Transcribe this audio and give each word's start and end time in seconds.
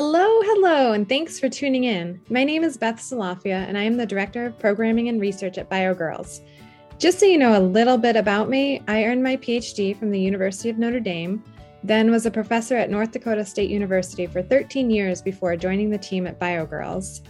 Hello, 0.00 0.28
hello, 0.42 0.92
and 0.92 1.08
thanks 1.08 1.40
for 1.40 1.48
tuning 1.48 1.82
in. 1.82 2.20
My 2.30 2.44
name 2.44 2.62
is 2.62 2.76
Beth 2.76 3.00
Salafia, 3.00 3.66
and 3.66 3.76
I 3.76 3.82
am 3.82 3.96
the 3.96 4.06
Director 4.06 4.46
of 4.46 4.56
Programming 4.56 5.08
and 5.08 5.20
Research 5.20 5.58
at 5.58 5.68
BioGirls. 5.68 6.42
Just 7.00 7.18
so 7.18 7.26
you 7.26 7.36
know 7.36 7.58
a 7.58 7.68
little 7.68 7.98
bit 7.98 8.14
about 8.14 8.48
me, 8.48 8.80
I 8.86 9.06
earned 9.06 9.24
my 9.24 9.36
PhD 9.38 9.98
from 9.98 10.12
the 10.12 10.20
University 10.20 10.70
of 10.70 10.78
Notre 10.78 11.00
Dame, 11.00 11.42
then 11.82 12.12
was 12.12 12.26
a 12.26 12.30
professor 12.30 12.76
at 12.76 12.90
North 12.90 13.10
Dakota 13.10 13.44
State 13.44 13.70
University 13.70 14.28
for 14.28 14.40
13 14.40 14.88
years 14.88 15.20
before 15.20 15.56
joining 15.56 15.90
the 15.90 15.98
team 15.98 16.28
at 16.28 16.38
BioGirls. 16.38 17.22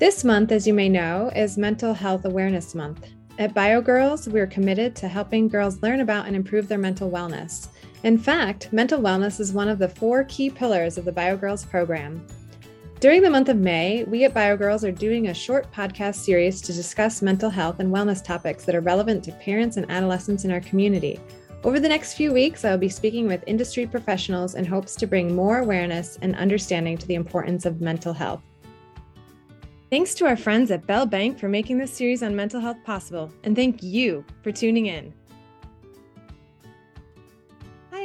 This 0.00 0.24
month, 0.24 0.50
as 0.50 0.66
you 0.66 0.74
may 0.74 0.88
know, 0.88 1.30
is 1.36 1.56
Mental 1.56 1.94
Health 1.94 2.24
Awareness 2.24 2.74
Month. 2.74 3.10
At 3.38 3.54
BioGirls, 3.54 4.26
we're 4.26 4.48
committed 4.48 4.96
to 4.96 5.06
helping 5.06 5.46
girls 5.46 5.80
learn 5.82 6.00
about 6.00 6.26
and 6.26 6.34
improve 6.34 6.66
their 6.66 6.78
mental 6.78 7.12
wellness. 7.12 7.68
In 8.04 8.18
fact, 8.18 8.72
mental 8.72 9.00
wellness 9.00 9.38
is 9.38 9.52
one 9.52 9.68
of 9.68 9.78
the 9.78 9.88
four 9.88 10.24
key 10.24 10.50
pillars 10.50 10.98
of 10.98 11.04
the 11.04 11.12
BioGirls 11.12 11.70
program. 11.70 12.26
During 12.98 13.22
the 13.22 13.30
month 13.30 13.48
of 13.48 13.56
May, 13.56 14.02
we 14.04 14.24
at 14.24 14.34
BioGirls 14.34 14.82
are 14.86 14.92
doing 14.92 15.28
a 15.28 15.34
short 15.34 15.70
podcast 15.72 16.16
series 16.16 16.60
to 16.62 16.72
discuss 16.72 17.22
mental 17.22 17.48
health 17.48 17.78
and 17.78 17.92
wellness 17.92 18.22
topics 18.22 18.64
that 18.64 18.74
are 18.74 18.80
relevant 18.80 19.22
to 19.24 19.32
parents 19.32 19.76
and 19.76 19.88
adolescents 19.88 20.44
in 20.44 20.50
our 20.50 20.60
community. 20.60 21.20
Over 21.62 21.78
the 21.78 21.88
next 21.88 22.14
few 22.14 22.32
weeks, 22.32 22.64
I 22.64 22.72
will 22.72 22.78
be 22.78 22.88
speaking 22.88 23.28
with 23.28 23.44
industry 23.46 23.86
professionals 23.86 24.56
in 24.56 24.64
hopes 24.64 24.96
to 24.96 25.06
bring 25.06 25.34
more 25.34 25.58
awareness 25.58 26.18
and 26.22 26.34
understanding 26.34 26.98
to 26.98 27.06
the 27.06 27.14
importance 27.14 27.66
of 27.66 27.80
mental 27.80 28.12
health. 28.12 28.42
Thanks 29.90 30.14
to 30.14 30.26
our 30.26 30.36
friends 30.36 30.72
at 30.72 30.86
Bell 30.88 31.06
Bank 31.06 31.38
for 31.38 31.48
making 31.48 31.78
this 31.78 31.92
series 31.92 32.24
on 32.24 32.34
mental 32.34 32.60
health 32.60 32.78
possible, 32.84 33.30
and 33.44 33.54
thank 33.54 33.80
you 33.80 34.24
for 34.42 34.50
tuning 34.50 34.86
in. 34.86 35.14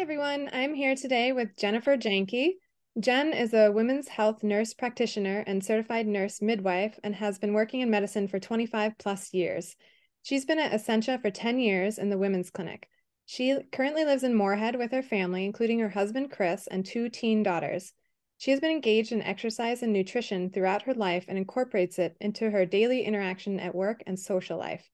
Everyone. 0.07 0.49
I'm 0.53 0.73
here 0.73 0.95
today 0.95 1.34
with 1.34 1.57
Jennifer 1.57 1.97
Janke. 1.97 2.53
Jen 2.97 3.34
is 3.34 3.53
a 3.53 3.73
women's 3.73 4.07
health 4.07 4.41
nurse 4.41 4.73
practitioner 4.73 5.43
and 5.45 5.61
certified 5.61 6.07
nurse 6.07 6.41
midwife 6.41 6.97
and 7.03 7.14
has 7.16 7.38
been 7.38 7.52
working 7.52 7.81
in 7.81 7.89
medicine 7.89 8.30
for 8.30 8.39
25 8.39 8.94
plus 8.97 9.33
years. 9.33 9.75
She's 10.23 10.45
been 10.45 10.59
at 10.59 10.72
Essentia 10.72 11.19
for 11.22 11.30
10 11.30 11.59
years 11.59 11.97
in 11.97 12.09
the 12.09 12.17
women's 12.17 12.49
clinic. 12.49 12.88
She 13.25 13.58
currently 13.73 14.05
lives 14.05 14.23
in 14.23 14.33
Moorhead 14.33 14.77
with 14.77 14.94
her 14.94 15.03
family, 15.03 15.44
including 15.44 15.80
her 15.80 15.89
husband 15.89 16.31
Chris 16.31 16.67
and 16.67 16.86
two 16.86 17.09
teen 17.09 17.44
daughters. 17.44 17.92
She 18.38 18.52
has 18.52 18.61
been 18.61 18.71
engaged 18.71 19.11
in 19.11 19.21
exercise 19.21 19.83
and 19.83 19.92
nutrition 19.92 20.52
throughout 20.52 20.83
her 20.83 20.94
life 20.94 21.25
and 21.27 21.38
incorporates 21.38 21.99
it 21.99 22.16
into 22.21 22.49
her 22.49 22.66
daily 22.66 23.02
interaction 23.02 23.59
at 23.59 23.75
work 23.75 24.03
and 24.08 24.17
social 24.17 24.58
life. 24.58 24.89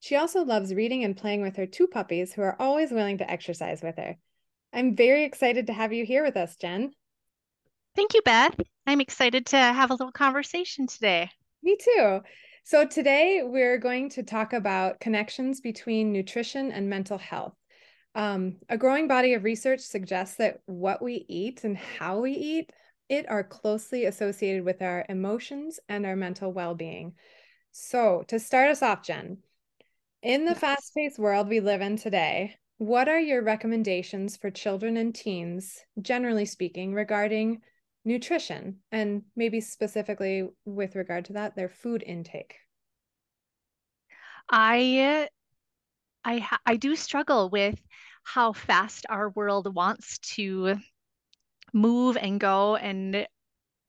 She 0.00 0.14
also 0.14 0.44
loves 0.44 0.74
reading 0.74 1.04
and 1.04 1.16
playing 1.16 1.40
with 1.40 1.56
her 1.56 1.66
two 1.66 1.86
puppies 1.86 2.34
who 2.34 2.42
are 2.42 2.60
always 2.60 2.92
willing 2.92 3.16
to 3.16 3.30
exercise 3.30 3.80
with 3.80 3.96
her. 3.96 4.18
I'm 4.72 4.96
very 4.96 5.24
excited 5.24 5.66
to 5.68 5.72
have 5.72 5.92
you 5.92 6.04
here 6.04 6.22
with 6.22 6.36
us, 6.36 6.56
Jen. 6.56 6.92
Thank 7.96 8.14
you, 8.14 8.22
Beth. 8.22 8.54
I'm 8.86 9.00
excited 9.00 9.46
to 9.46 9.56
have 9.56 9.90
a 9.90 9.94
little 9.94 10.12
conversation 10.12 10.86
today. 10.86 11.30
Me 11.62 11.76
too. 11.80 12.20
So, 12.64 12.86
today 12.86 13.42
we're 13.44 13.78
going 13.78 14.10
to 14.10 14.22
talk 14.22 14.52
about 14.52 15.00
connections 15.00 15.60
between 15.60 16.12
nutrition 16.12 16.70
and 16.70 16.88
mental 16.88 17.18
health. 17.18 17.54
Um, 18.14 18.56
a 18.68 18.76
growing 18.76 19.08
body 19.08 19.34
of 19.34 19.44
research 19.44 19.80
suggests 19.80 20.36
that 20.36 20.60
what 20.66 21.02
we 21.02 21.24
eat 21.28 21.64
and 21.64 21.76
how 21.76 22.20
we 22.20 22.32
eat 22.32 22.70
it 23.08 23.28
are 23.28 23.42
closely 23.42 24.04
associated 24.04 24.64
with 24.64 24.82
our 24.82 25.06
emotions 25.08 25.80
and 25.88 26.04
our 26.04 26.16
mental 26.16 26.52
well-being. 26.52 27.14
So, 27.72 28.24
to 28.28 28.38
start 28.38 28.70
us 28.70 28.82
off, 28.82 29.02
Jen, 29.02 29.38
in 30.22 30.44
the 30.44 30.54
fast-paced 30.54 31.18
world 31.18 31.48
we 31.48 31.60
live 31.60 31.80
in 31.80 31.96
today, 31.96 32.56
what 32.78 33.08
are 33.08 33.18
your 33.18 33.42
recommendations 33.42 34.36
for 34.36 34.50
children 34.50 34.96
and 34.96 35.14
teens, 35.14 35.78
generally 36.00 36.44
speaking, 36.44 36.94
regarding 36.94 37.60
nutrition 38.04 38.78
and 38.92 39.22
maybe 39.36 39.60
specifically 39.60 40.48
with 40.64 40.94
regard 40.94 41.26
to 41.26 41.34
that, 41.34 41.56
their 41.56 41.68
food 41.68 42.02
intake? 42.06 42.54
I 44.50 45.28
I 46.24 46.48
I 46.64 46.76
do 46.76 46.96
struggle 46.96 47.50
with 47.50 47.78
how 48.22 48.52
fast 48.52 49.06
our 49.08 49.30
world 49.30 49.74
wants 49.74 50.18
to 50.18 50.76
move 51.72 52.16
and 52.16 52.38
go 52.38 52.76
and 52.76 53.26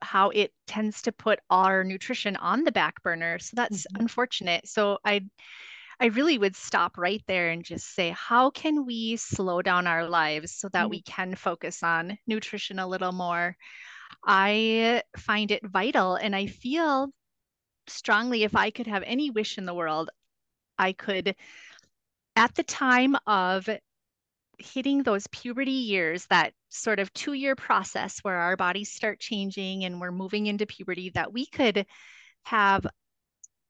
how 0.01 0.29
it 0.29 0.51
tends 0.65 1.01
to 1.03 1.11
put 1.11 1.39
our 1.49 1.83
nutrition 1.83 2.35
on 2.37 2.63
the 2.63 2.71
back 2.71 3.01
burner. 3.03 3.37
So 3.39 3.51
that's 3.55 3.83
mm-hmm. 3.83 4.01
unfortunate. 4.01 4.67
So 4.67 4.97
I 5.05 5.21
I 6.01 6.07
really 6.07 6.37
would 6.37 6.55
stop 6.55 6.97
right 6.97 7.21
there 7.27 7.49
and 7.49 7.63
just 7.63 7.93
say, 7.93 8.15
how 8.17 8.49
can 8.51 8.85
we 8.85 9.17
slow 9.17 9.61
down 9.61 9.85
our 9.85 10.07
lives 10.07 10.53
so 10.53 10.69
that 10.69 10.83
mm-hmm. 10.83 10.91
we 10.91 11.01
can 11.01 11.35
focus 11.35 11.83
on 11.83 12.17
nutrition 12.25 12.79
a 12.79 12.87
little 12.87 13.11
more? 13.11 13.55
I 14.25 15.03
find 15.17 15.51
it 15.51 15.65
vital 15.65 16.15
and 16.15 16.35
I 16.35 16.47
feel 16.47 17.09
strongly 17.87 18.43
if 18.43 18.55
I 18.55 18.69
could 18.69 18.87
have 18.87 19.03
any 19.05 19.29
wish 19.29 19.57
in 19.57 19.65
the 19.65 19.73
world, 19.73 20.09
I 20.77 20.93
could, 20.93 21.35
at 22.35 22.55
the 22.55 22.63
time 22.63 23.17
of 23.27 23.69
hitting 24.57 25.03
those 25.03 25.27
puberty 25.27 25.71
years, 25.71 26.25
that 26.27 26.53
sort 26.69 26.99
of 26.99 27.11
two 27.13 27.33
year 27.33 27.55
process 27.55 28.19
where 28.19 28.37
our 28.37 28.55
bodies 28.55 28.91
start 28.91 29.19
changing 29.19 29.83
and 29.83 29.99
we're 29.99 30.11
moving 30.11 30.47
into 30.47 30.65
puberty, 30.65 31.09
that 31.11 31.33
we 31.33 31.45
could 31.45 31.85
have 32.43 32.85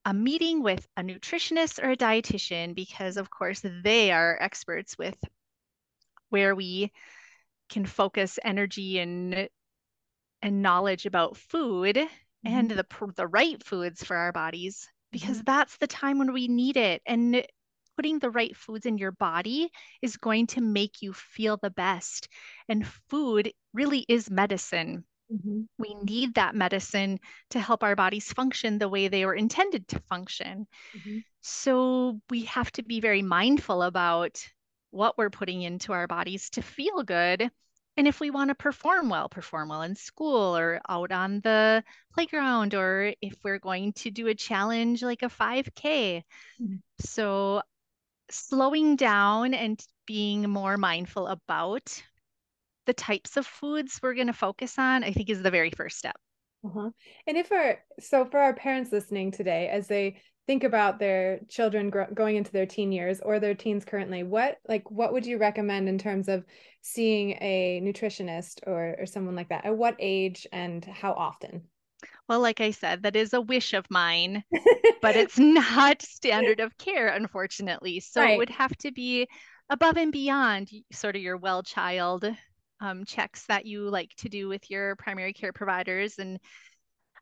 a 0.10 0.14
meeting 0.14 0.64
with 0.64 0.88
a 0.98 1.04
nutritionist 1.04 1.84
or 1.84 1.92
a 1.92 1.96
dietitian 1.96 2.74
because 2.74 3.16
of 3.16 3.30
course 3.30 3.64
they 3.84 4.12
are 4.12 4.42
experts 4.42 4.98
with 4.98 5.16
where 6.30 6.56
we 6.56 6.92
can 7.70 7.86
focus 7.86 8.40
energy 8.44 8.98
and 8.98 9.48
and 10.42 10.64
knowledge 10.64 11.06
about 11.06 11.38
food 11.38 11.96
mm-hmm. 11.96 12.48
and 12.48 12.72
the 12.72 12.86
the 13.18 13.28
right 13.28 13.64
foods 13.64 14.04
for 14.04 14.18
our 14.18 14.32
bodies 14.32 14.90
because 15.12 15.38
mm-hmm. 15.38 15.46
that's 15.46 15.78
the 15.78 15.86
time 15.86 16.18
when 16.18 16.34
we 16.34 16.48
need 16.48 16.76
it 16.76 17.04
and 17.06 17.46
putting 17.96 18.18
the 18.18 18.32
right 18.32 18.58
foods 18.58 18.88
in 18.88 18.98
your 18.98 19.12
body 19.12 19.70
is 20.02 20.18
going 20.18 20.48
to 20.48 20.60
make 20.60 21.04
you 21.04 21.14
feel 21.14 21.60
the 21.62 21.70
best 21.70 22.28
and 22.68 22.88
food 23.10 23.52
really 23.76 24.06
is 24.10 24.32
medicine 24.32 25.04
Mm-hmm. 25.32 25.62
We 25.78 25.96
need 26.04 26.36
that 26.36 26.56
medicine 26.56 27.20
to 27.52 27.60
help 27.60 27.84
our 27.84 27.96
bodies 27.96 28.32
function 28.32 28.78
the 28.78 28.90
way 28.90 29.08
they 29.08 29.26
were 29.26 29.36
intended 29.36 29.88
to 29.90 30.00
function. 30.02 30.68
Mm-hmm. 30.98 31.18
So 31.42 32.20
we 32.30 32.46
have 32.46 32.72
to 32.74 32.84
be 32.84 33.00
very 33.00 33.22
mindful 33.22 33.84
about 33.84 34.44
what 34.92 35.18
we're 35.18 35.30
putting 35.30 35.62
into 35.62 35.94
our 35.94 36.08
bodies 36.08 36.50
to 36.52 36.62
feel 36.62 37.04
good. 37.04 37.50
And 37.98 38.08
if 38.08 38.20
we 38.20 38.32
want 38.32 38.50
to 38.50 38.56
perform 38.56 39.10
well, 39.10 39.30
perform 39.30 39.70
well 39.70 39.82
in 39.82 39.96
school 39.96 40.58
or 40.58 40.80
out 40.88 41.12
on 41.12 41.42
the 41.42 41.84
playground, 42.14 42.74
or 42.74 43.14
if 43.22 43.36
we're 43.44 43.60
going 43.60 43.94
to 43.94 44.10
do 44.10 44.28
a 44.28 44.36
challenge 44.36 45.04
like 45.04 45.22
a 45.22 45.30
5K. 45.30 46.24
Mm-hmm. 46.62 46.76
So 47.00 47.62
slowing 48.32 48.96
down 48.96 49.54
and 49.54 49.80
being 50.06 50.50
more 50.50 50.78
mindful 50.78 51.28
about 51.28 52.02
the 52.90 52.94
types 52.94 53.38
of 53.38 53.46
foods 53.46 54.00
we're 54.02 54.16
going 54.16 54.26
to 54.26 54.34
focus 54.34 54.80
on, 54.80 55.04
I 55.04 55.12
think 55.12 55.30
is 55.30 55.44
the 55.44 55.52
very 55.52 55.70
first 55.70 56.00
step. 56.00 56.16
Uh-huh. 56.66 56.90
And 57.28 57.38
if 57.38 57.52
our 57.52 57.78
so 58.00 58.26
for 58.26 58.40
our 58.40 58.56
parents 58.56 58.92
listening 58.92 59.30
today, 59.30 59.70
as 59.70 59.86
they 59.88 60.20
think 60.48 60.64
about 60.64 60.98
their 60.98 61.42
children 61.50 61.92
gro- 61.92 62.12
going 62.12 62.36
into 62.36 62.52
their 62.52 62.66
teen 62.66 62.92
years 62.92 63.20
or 63.22 63.40
their 63.40 63.54
teens 63.54 63.86
currently, 63.86 64.24
what 64.24 64.58
like 64.68 64.90
what 64.90 65.14
would 65.14 65.24
you 65.24 65.38
recommend 65.38 65.88
in 65.88 66.00
terms 66.00 66.28
of 66.28 66.44
seeing 66.82 67.34
a 67.42 67.80
nutritionist 67.84 68.62
or 68.66 68.96
or 68.98 69.06
someone 69.06 69.36
like 69.36 69.50
that? 69.50 69.66
At 69.66 69.78
what 69.78 69.96
age 70.00 70.48
and 70.52 70.84
how 70.84 71.14
often? 71.14 71.62
Well, 72.28 72.40
like 72.40 72.60
I 72.60 72.72
said, 72.72 73.04
that 73.04 73.16
is 73.16 73.36
a 73.36 73.42
wish 73.42 73.74
of 73.74 73.86
mine, 73.92 74.44
but 75.04 75.16
it's 75.16 75.38
not 75.38 76.02
standard 76.02 76.60
of 76.60 76.76
care, 76.80 77.10
unfortunately. 77.10 78.00
So 78.00 78.22
right. 78.22 78.32
it 78.32 78.38
would 78.40 78.50
have 78.50 78.76
to 78.78 78.92
be 78.92 79.28
above 79.70 79.98
and 79.98 80.12
beyond 80.12 80.72
sort 80.92 81.16
of 81.16 81.22
your 81.22 81.38
well 81.38 81.62
child 81.62 82.26
um, 82.80 83.06
checks 83.06 83.46
that 83.48 83.66
you 83.66 83.90
like 83.90 84.14
to 84.18 84.30
do 84.30 84.48
with 84.48 84.70
your 84.70 84.96
primary 84.96 85.34
care 85.34 85.54
providers 85.54 86.20
and 86.20 86.40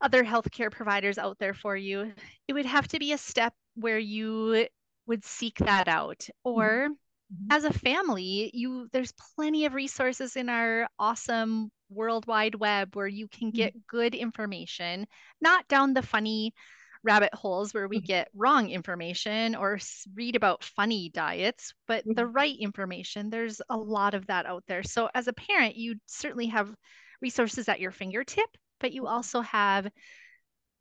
other 0.02 0.24
healthcare 0.24 0.72
providers 0.72 1.18
out 1.18 1.38
there 1.40 1.54
for 1.54 1.76
you, 1.76 2.14
it 2.48 2.54
would 2.54 2.66
have 2.66 2.88
to 2.90 3.00
be 3.00 3.14
a 3.14 3.18
step 3.18 3.54
where 3.76 4.00
you 4.00 4.68
would 5.08 5.24
seek 5.24 5.58
that 5.60 5.88
out. 5.88 6.28
Or 6.44 6.90
mm-hmm. 6.90 7.52
as 7.52 7.64
a 7.64 7.74
family, 7.74 8.52
you 8.54 8.88
there's 8.92 9.14
plenty 9.36 9.66
of 9.66 9.74
resources 9.74 10.36
in 10.36 10.50
our 10.50 10.88
awesome 11.00 11.72
world 11.90 12.28
wide 12.28 12.56
web 12.56 12.96
where 12.96 13.08
you 13.08 13.28
can 13.28 13.52
get 13.52 13.72
mm-hmm. 13.72 13.98
good 13.98 14.16
information, 14.16 15.08
not 15.42 15.68
down 15.68 15.94
the 15.94 16.04
funny 16.04 16.54
rabbit 17.04 17.34
holes 17.34 17.74
where 17.74 17.88
we 17.88 17.98
mm-hmm. 17.98 18.06
get 18.06 18.32
wrong 18.34 18.70
information 18.70 19.56
or 19.56 19.80
read 20.16 20.36
about 20.36 20.64
funny 20.64 21.10
diets, 21.10 21.74
but 21.88 22.04
the 22.06 22.24
mm-hmm. 22.24 22.32
right 22.32 22.56
information, 22.60 23.30
there's 23.30 23.62
a 23.70 23.78
lot 23.78 24.14
of 24.14 24.28
that 24.28 24.46
out 24.46 24.64
there. 24.68 24.84
So, 24.84 25.10
as 25.14 25.28
a 25.28 25.34
parent, 25.34 25.76
you 25.76 25.96
certainly 26.06 26.48
have 26.48 26.74
resources 27.22 27.70
at 27.70 27.80
your 27.80 27.92
fingertip, 27.92 28.50
but 28.80 28.94
you 28.94 29.08
also 29.08 29.42
have 29.42 29.90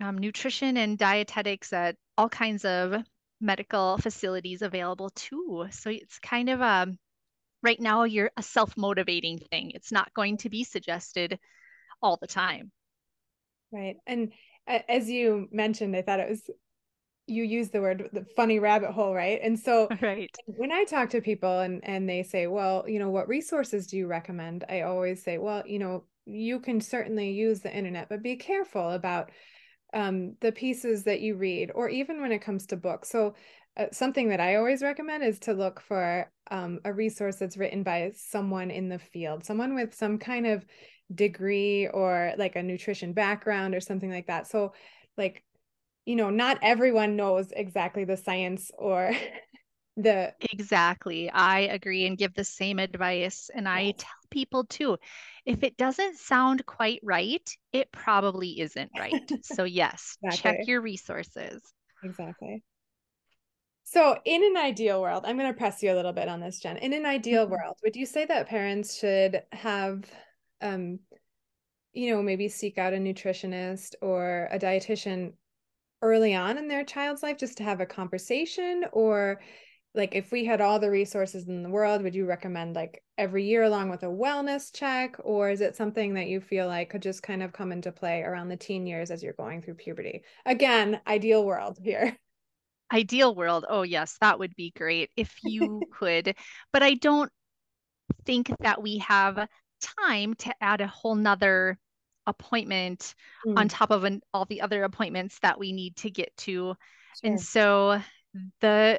um, 0.00 0.18
nutrition 0.18 0.76
and 0.76 0.98
dietetics 0.98 1.72
at 1.72 1.96
all 2.18 2.28
kinds 2.28 2.64
of 2.64 2.94
medical 3.40 3.98
facilities 3.98 4.62
available 4.62 5.10
too. 5.10 5.66
So, 5.70 5.90
it's 5.90 6.18
kind 6.18 6.50
of 6.50 6.60
a 6.60 6.88
right 7.62 7.80
now, 7.80 8.04
you're 8.04 8.30
a 8.36 8.42
self 8.42 8.76
motivating 8.76 9.38
thing. 9.38 9.72
It's 9.74 9.92
not 9.92 10.14
going 10.14 10.38
to 10.38 10.48
be 10.48 10.64
suggested 10.64 11.38
all 12.00 12.16
the 12.20 12.26
time. 12.26 12.70
Right. 13.72 13.96
And 14.06 14.32
as 14.66 15.08
you 15.08 15.48
mentioned, 15.50 15.96
I 15.96 16.02
thought 16.02 16.20
it 16.20 16.28
was 16.28 16.50
you 17.26 17.42
use 17.42 17.70
the 17.70 17.80
word 17.80 18.08
the 18.12 18.24
funny 18.36 18.58
rabbit 18.58 18.92
hole, 18.92 19.14
right? 19.14 19.40
And 19.42 19.58
so 19.58 19.88
right. 20.02 20.30
when 20.46 20.72
I 20.72 20.84
talk 20.84 21.10
to 21.10 21.20
people 21.20 21.60
and 21.60 21.80
and 21.84 22.08
they 22.08 22.22
say, 22.22 22.46
"Well, 22.46 22.84
you 22.88 22.98
know, 22.98 23.10
what 23.10 23.28
resources 23.28 23.86
do 23.86 23.96
you 23.96 24.06
recommend?" 24.06 24.64
I 24.68 24.82
always 24.82 25.22
say, 25.22 25.38
"Well, 25.38 25.62
you 25.66 25.78
know, 25.78 26.04
you 26.24 26.60
can 26.60 26.80
certainly 26.80 27.32
use 27.32 27.60
the 27.60 27.74
internet, 27.74 28.08
but 28.08 28.22
be 28.22 28.36
careful 28.36 28.90
about 28.90 29.30
um, 29.94 30.36
the 30.40 30.52
pieces 30.52 31.04
that 31.04 31.20
you 31.20 31.36
read, 31.36 31.70
or 31.74 31.88
even 31.88 32.20
when 32.20 32.32
it 32.32 32.42
comes 32.42 32.66
to 32.66 32.76
books." 32.76 33.10
So 33.10 33.34
uh, 33.76 33.86
something 33.92 34.28
that 34.28 34.40
I 34.40 34.56
always 34.56 34.82
recommend 34.82 35.22
is 35.24 35.38
to 35.40 35.52
look 35.52 35.80
for 35.80 36.30
um, 36.50 36.80
a 36.84 36.92
resource 36.92 37.36
that's 37.36 37.56
written 37.56 37.82
by 37.82 38.12
someone 38.14 38.70
in 38.70 38.88
the 38.88 38.98
field, 38.98 39.44
someone 39.44 39.74
with 39.74 39.94
some 39.94 40.18
kind 40.18 40.46
of 40.46 40.64
degree 41.14 41.88
or 41.88 42.32
like 42.36 42.56
a 42.56 42.62
nutrition 42.62 43.12
background 43.12 43.74
or 43.74 43.80
something 43.80 44.10
like 44.10 44.26
that. 44.26 44.46
So, 44.46 44.72
like, 45.16 45.44
you 46.04 46.16
know, 46.16 46.30
not 46.30 46.58
everyone 46.62 47.16
knows 47.16 47.52
exactly 47.52 48.04
the 48.04 48.16
science 48.16 48.70
or 48.76 49.12
the. 49.96 50.34
Exactly. 50.52 51.30
I 51.30 51.60
agree 51.60 52.06
and 52.06 52.18
give 52.18 52.34
the 52.34 52.44
same 52.44 52.78
advice. 52.78 53.50
And 53.54 53.68
I 53.68 53.92
tell 53.92 54.10
people 54.30 54.64
too 54.64 54.98
if 55.46 55.62
it 55.62 55.76
doesn't 55.76 56.18
sound 56.18 56.66
quite 56.66 57.00
right, 57.04 57.48
it 57.72 57.90
probably 57.92 58.60
isn't 58.60 58.90
right. 58.98 59.12
So, 59.42 59.62
yes, 59.62 60.18
exactly. 60.22 60.58
check 60.58 60.68
your 60.68 60.80
resources. 60.80 61.62
Exactly. 62.02 62.62
So, 63.84 64.18
in 64.24 64.42
an 64.42 64.56
ideal 64.56 65.00
world, 65.00 65.24
I'm 65.24 65.38
going 65.38 65.52
to 65.52 65.56
press 65.56 65.80
you 65.82 65.92
a 65.92 65.94
little 65.94 66.12
bit 66.12 66.28
on 66.28 66.40
this, 66.40 66.58
Jen. 66.58 66.76
In 66.78 66.92
an 66.92 67.06
ideal 67.06 67.44
mm-hmm. 67.44 67.52
world, 67.52 67.76
would 67.84 67.94
you 67.94 68.04
say 68.04 68.24
that 68.24 68.48
parents 68.48 68.98
should 68.98 69.42
have, 69.52 70.04
um, 70.60 71.00
you 71.92 72.14
know, 72.14 72.22
maybe 72.22 72.48
seek 72.48 72.78
out 72.78 72.92
a 72.92 72.96
nutritionist 72.96 73.94
or 74.02 74.48
a 74.50 74.58
dietitian 74.58 75.32
early 76.02 76.34
on 76.34 76.58
in 76.58 76.68
their 76.68 76.84
child's 76.84 77.22
life 77.22 77.38
just 77.38 77.58
to 77.58 77.64
have 77.64 77.80
a 77.80 77.86
conversation? 77.86 78.84
Or, 78.92 79.40
like, 79.94 80.14
if 80.14 80.30
we 80.30 80.44
had 80.44 80.60
all 80.60 80.78
the 80.78 80.90
resources 80.90 81.48
in 81.48 81.62
the 81.62 81.70
world, 81.70 82.02
would 82.02 82.14
you 82.14 82.26
recommend 82.26 82.76
like 82.76 83.02
every 83.16 83.44
year 83.44 83.62
along 83.62 83.88
with 83.88 84.02
a 84.02 84.06
wellness 84.06 84.74
check? 84.74 85.16
Or 85.24 85.48
is 85.48 85.62
it 85.62 85.74
something 85.74 86.14
that 86.14 86.28
you 86.28 86.40
feel 86.40 86.66
like 86.66 86.90
could 86.90 87.02
just 87.02 87.22
kind 87.22 87.42
of 87.42 87.52
come 87.52 87.72
into 87.72 87.92
play 87.92 88.22
around 88.22 88.48
the 88.48 88.56
teen 88.56 88.86
years 88.86 89.10
as 89.10 89.22
you're 89.22 89.32
going 89.32 89.62
through 89.62 89.74
puberty? 89.74 90.22
Again, 90.44 91.00
ideal 91.06 91.44
world 91.44 91.78
here. 91.82 92.16
ideal 92.92 93.34
world, 93.34 93.64
oh 93.68 93.82
yes, 93.82 94.16
that 94.20 94.38
would 94.38 94.54
be 94.54 94.72
great 94.76 95.10
if 95.16 95.34
you 95.42 95.82
could. 95.98 96.34
But 96.72 96.82
I 96.82 96.94
don't 96.94 97.30
think 98.24 98.50
that 98.60 98.82
we 98.82 98.98
have 98.98 99.48
time 99.80 100.34
to 100.34 100.54
add 100.60 100.80
a 100.80 100.86
whole 100.86 101.14
nother 101.14 101.78
appointment 102.26 103.14
mm. 103.46 103.58
on 103.58 103.68
top 103.68 103.90
of 103.90 104.04
an, 104.04 104.20
all 104.34 104.44
the 104.44 104.60
other 104.60 104.84
appointments 104.84 105.38
that 105.40 105.58
we 105.58 105.72
need 105.72 105.96
to 105.96 106.10
get 106.10 106.36
to. 106.38 106.52
Sure. 106.52 106.76
And 107.22 107.40
so 107.40 108.00
the 108.60 108.98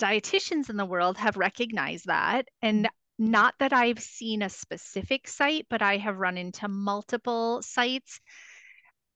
dietitians 0.00 0.70
in 0.70 0.76
the 0.76 0.86
world 0.86 1.18
have 1.18 1.36
recognized 1.36 2.06
that. 2.06 2.48
And 2.62 2.88
not 3.18 3.54
that 3.58 3.72
I've 3.72 4.00
seen 4.00 4.42
a 4.42 4.48
specific 4.48 5.28
site, 5.28 5.66
but 5.68 5.82
I 5.82 5.98
have 5.98 6.18
run 6.18 6.38
into 6.38 6.68
multiple 6.68 7.60
sites 7.62 8.20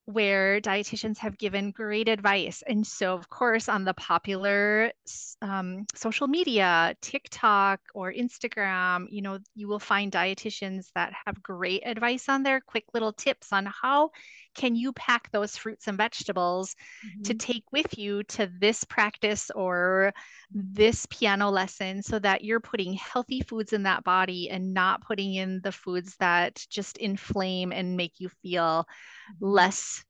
where 0.06 0.61
dietitians 0.61 1.19
have 1.19 1.39
given 1.39 1.71
great 1.71 2.09
advice. 2.09 2.62
And 2.67 2.87
so, 2.87 3.15
of 3.15 3.29
course, 3.31 3.69
on 3.69 3.85
the 3.85 3.95
popular 3.95 4.93
um, 5.41 5.87
social 5.95 6.27
media, 6.27 6.95
TikTok 7.01 7.81
or 7.95 8.12
Instagram, 8.12 9.06
you 9.09 9.23
know, 9.23 9.39
you 9.55 9.67
will 9.67 9.79
find 9.79 10.12
dietitians 10.12 10.89
that 10.95 11.15
have 11.25 11.43
great 11.43 11.87
advice 11.87 12.29
on 12.29 12.43
there, 12.43 12.61
quick 12.61 12.85
little 12.93 13.12
tips 13.12 13.53
on 13.53 13.67
how 13.67 14.11
can 14.55 14.75
you 14.75 14.93
pack 14.93 15.31
those 15.31 15.56
fruits 15.56 15.89
and 15.89 15.97
vegetables 15.97 16.75
mm-hmm. 17.06 17.23
to 17.23 17.35
take 17.35 17.65
with 17.73 17.99
you 17.99 18.23
to 18.25 18.51
this 18.59 18.85
practice 18.85 19.51
or 19.55 20.12
this 20.53 21.06
piano 21.06 21.51
lesson 21.51 22.03
so 22.03 22.19
that 22.19 22.45
you're 22.45 22.61
putting 22.61 22.95
healthy 22.95 23.41
foods 23.41 23.73
in 23.73 23.83
that 23.83 24.05
body 24.05 24.51
and 24.51 24.73
not 24.73 25.03
putting 25.03 25.35
in 25.35 25.61
the 25.62 25.73
foods 25.73 26.17
that 26.21 26.65
just 26.71 26.97
inflame 26.99 27.73
and 27.73 27.97
make 27.97 28.12
you 28.19 28.29
feel 28.43 28.85
mm-hmm. 28.85 29.47
less 29.47 30.05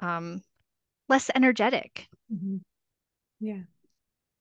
um 0.00 0.40
less 1.08 1.30
energetic 1.34 2.06
mm-hmm. 2.32 2.56
yeah 3.40 3.62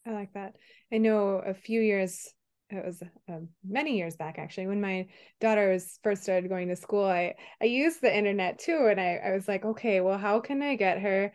i 0.08 0.12
like 0.12 0.34
that 0.34 0.56
i 0.94 0.98
know 0.98 1.42
a 1.46 1.54
few 1.54 1.82
years 1.82 2.28
it 2.70 2.86
was 2.86 3.02
uh, 3.30 3.40
many 3.68 3.98
years 3.98 4.16
back 4.16 4.38
actually 4.38 4.68
when 4.68 4.82
my 4.82 5.08
daughter 5.40 5.72
was 5.72 6.00
first 6.04 6.24
started 6.24 6.50
going 6.50 6.68
to 6.68 6.76
school 6.76 7.06
i 7.06 7.34
i 7.62 7.66
used 7.66 8.02
the 8.02 8.16
internet 8.16 8.60
too 8.60 8.88
and 8.90 9.00
i 9.00 9.20
i 9.26 9.32
was 9.32 9.48
like 9.48 9.66
okay 9.66 10.02
well 10.02 10.18
how 10.18 10.40
can 10.40 10.62
i 10.62 10.76
get 10.76 11.00
her 11.00 11.32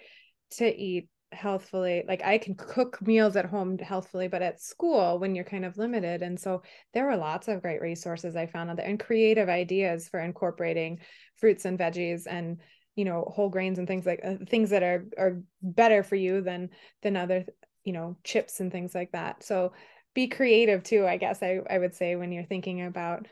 to 0.51 0.67
eat 0.67 1.09
healthfully? 1.33 2.05
Like 2.07 2.23
i 2.23 2.39
can 2.39 2.55
cook 2.55 3.03
meals 3.03 3.35
at 3.35 3.47
home 3.47 3.77
healthfully 3.79 4.29
but 4.29 4.43
at 4.43 4.61
school 4.61 5.19
when 5.19 5.35
you're 5.35 5.45
kind 5.45 5.65
of 5.65 5.77
limited 5.77 6.23
and 6.23 6.39
so 6.39 6.63
there 6.93 7.07
were 7.07 7.17
lots 7.17 7.49
of 7.49 7.61
great 7.61 7.81
resources 7.81 8.37
i 8.37 8.47
found 8.47 8.71
out 8.71 8.77
there 8.77 8.87
and 8.87 9.01
creative 9.01 9.49
ideas 9.49 10.09
for 10.09 10.21
incorporating 10.21 11.01
fruits 11.37 11.65
and 11.65 11.77
veggies 11.77 12.29
and 12.29 12.59
you 12.95 13.05
know 13.05 13.25
whole 13.35 13.49
grains 13.49 13.79
and 13.79 13.89
things 13.89 14.07
like 14.07 14.21
uh, 14.25 14.37
things 14.49 14.71
that 14.71 14.85
are 14.85 15.07
are 15.19 15.43
better 15.61 16.05
for 16.05 16.15
you 16.15 16.41
than 16.41 16.71
than 17.03 17.17
other 17.17 17.45
you 17.85 17.93
know 17.93 18.17
chips 18.25 18.61
and 18.61 18.73
things 18.73 18.95
like 18.95 19.13
that. 19.13 19.43
So 19.45 19.73
be 20.15 20.29
creative 20.29 20.83
too 20.83 21.07
i 21.07 21.17
guess 21.17 21.43
i 21.43 21.61
i 21.69 21.79
would 21.79 21.95
say 21.95 22.17
when 22.17 22.33
you're 22.33 22.45
thinking 22.45 22.83
about 22.83 23.27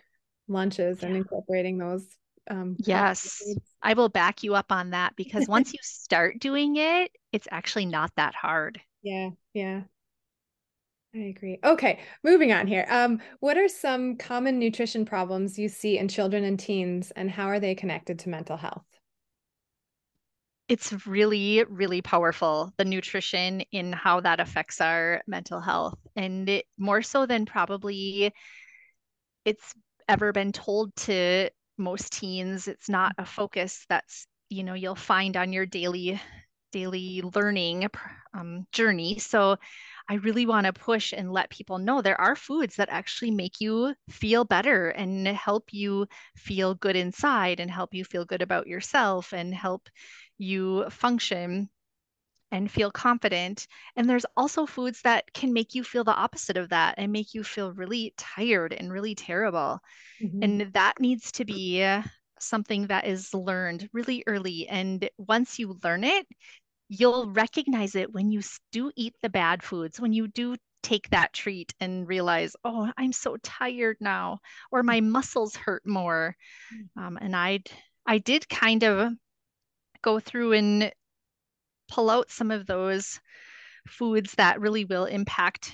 lunches 0.48 0.98
yeah. 1.00 1.06
and 1.06 1.16
incorporating 1.16 1.78
those 1.78 2.06
um 2.50 2.76
yes 2.78 3.42
i 3.82 3.94
will 3.94 4.08
back 4.08 4.42
you 4.42 4.54
up 4.54 4.72
on 4.72 4.90
that 4.90 5.14
because 5.16 5.46
once 5.48 5.72
you 5.72 5.78
start 5.82 6.38
doing 6.38 6.76
it 6.76 7.10
it's 7.32 7.48
actually 7.50 7.86
not 7.86 8.10
that 8.16 8.34
hard 8.34 8.80
yeah 9.02 9.30
yeah 9.54 9.82
I 11.14 11.24
agree. 11.24 11.58
Okay, 11.62 12.00
moving 12.24 12.52
on 12.52 12.66
here. 12.66 12.86
Um, 12.88 13.20
what 13.40 13.58
are 13.58 13.68
some 13.68 14.16
common 14.16 14.58
nutrition 14.58 15.04
problems 15.04 15.58
you 15.58 15.68
see 15.68 15.98
in 15.98 16.08
children 16.08 16.42
and 16.42 16.58
teens, 16.58 17.10
and 17.14 17.30
how 17.30 17.48
are 17.48 17.60
they 17.60 17.74
connected 17.74 18.18
to 18.20 18.30
mental 18.30 18.56
health? 18.56 18.86
It's 20.72 21.06
really, 21.06 21.62
really 21.68 22.00
powerful, 22.00 22.72
the 22.78 22.84
nutrition 22.86 23.60
in 23.72 23.92
how 23.92 24.20
that 24.20 24.40
affects 24.40 24.80
our 24.80 25.20
mental 25.26 25.60
health. 25.60 25.98
And 26.16 26.48
it, 26.48 26.64
more 26.78 27.02
so 27.02 27.26
than 27.26 27.44
probably 27.44 28.32
it's 29.44 29.74
ever 30.08 30.32
been 30.32 30.50
told 30.50 30.96
to 30.96 31.50
most 31.76 32.14
teens, 32.14 32.68
it's 32.68 32.88
not 32.88 33.12
a 33.18 33.26
focus 33.26 33.84
that's, 33.90 34.26
you 34.48 34.64
know, 34.64 34.72
you'll 34.72 34.94
find 34.94 35.36
on 35.36 35.52
your 35.52 35.66
daily 35.66 36.18
daily 36.72 37.20
learning 37.34 37.86
um, 38.32 38.66
journey. 38.72 39.18
So 39.18 39.58
I 40.08 40.14
really 40.14 40.46
want 40.46 40.64
to 40.64 40.72
push 40.72 41.12
and 41.12 41.30
let 41.30 41.50
people 41.50 41.76
know 41.76 42.00
there 42.00 42.18
are 42.18 42.34
foods 42.34 42.76
that 42.76 42.88
actually 42.90 43.30
make 43.30 43.60
you 43.60 43.94
feel 44.08 44.46
better 44.46 44.88
and 44.88 45.28
help 45.28 45.64
you 45.70 46.06
feel 46.34 46.74
good 46.74 46.96
inside 46.96 47.60
and 47.60 47.70
help 47.70 47.92
you 47.92 48.04
feel 48.06 48.24
good 48.24 48.40
about 48.40 48.66
yourself 48.66 49.34
and 49.34 49.54
help 49.54 49.90
you 50.42 50.90
function 50.90 51.68
and 52.50 52.70
feel 52.70 52.90
confident. 52.90 53.66
And 53.96 54.08
there's 54.08 54.26
also 54.36 54.66
foods 54.66 55.00
that 55.02 55.32
can 55.32 55.52
make 55.52 55.74
you 55.74 55.82
feel 55.82 56.04
the 56.04 56.14
opposite 56.14 56.56
of 56.58 56.68
that 56.68 56.96
and 56.98 57.10
make 57.10 57.32
you 57.32 57.42
feel 57.42 57.72
really 57.72 58.12
tired 58.18 58.74
and 58.74 58.92
really 58.92 59.14
terrible. 59.14 59.80
Mm-hmm. 60.22 60.42
And 60.42 60.72
that 60.74 61.00
needs 61.00 61.32
to 61.32 61.44
be 61.44 61.86
something 62.38 62.88
that 62.88 63.06
is 63.06 63.32
learned 63.32 63.88
really 63.92 64.22
early. 64.26 64.68
And 64.68 65.08
once 65.16 65.58
you 65.58 65.78
learn 65.82 66.04
it, 66.04 66.26
you'll 66.88 67.30
recognize 67.30 67.94
it 67.94 68.12
when 68.12 68.30
you 68.30 68.42
do 68.70 68.92
eat 68.96 69.14
the 69.22 69.30
bad 69.30 69.62
foods, 69.62 69.98
when 69.98 70.12
you 70.12 70.28
do 70.28 70.56
take 70.82 71.08
that 71.10 71.32
treat 71.32 71.72
and 71.80 72.06
realize, 72.06 72.54
oh, 72.64 72.90
I'm 72.98 73.12
so 73.12 73.38
tired 73.42 73.96
now, 74.00 74.40
or 74.70 74.82
my 74.82 75.00
muscles 75.00 75.56
hurt 75.56 75.86
more. 75.86 76.36
Mm. 76.74 77.02
Um, 77.02 77.18
and 77.22 77.34
I, 77.34 77.60
I 78.04 78.18
did 78.18 78.48
kind 78.48 78.82
of 78.84 79.12
go 80.02 80.20
through 80.20 80.52
and 80.52 80.92
pull 81.88 82.10
out 82.10 82.30
some 82.30 82.50
of 82.50 82.66
those 82.66 83.20
foods 83.86 84.32
that 84.34 84.60
really 84.60 84.84
will 84.84 85.04
impact 85.04 85.72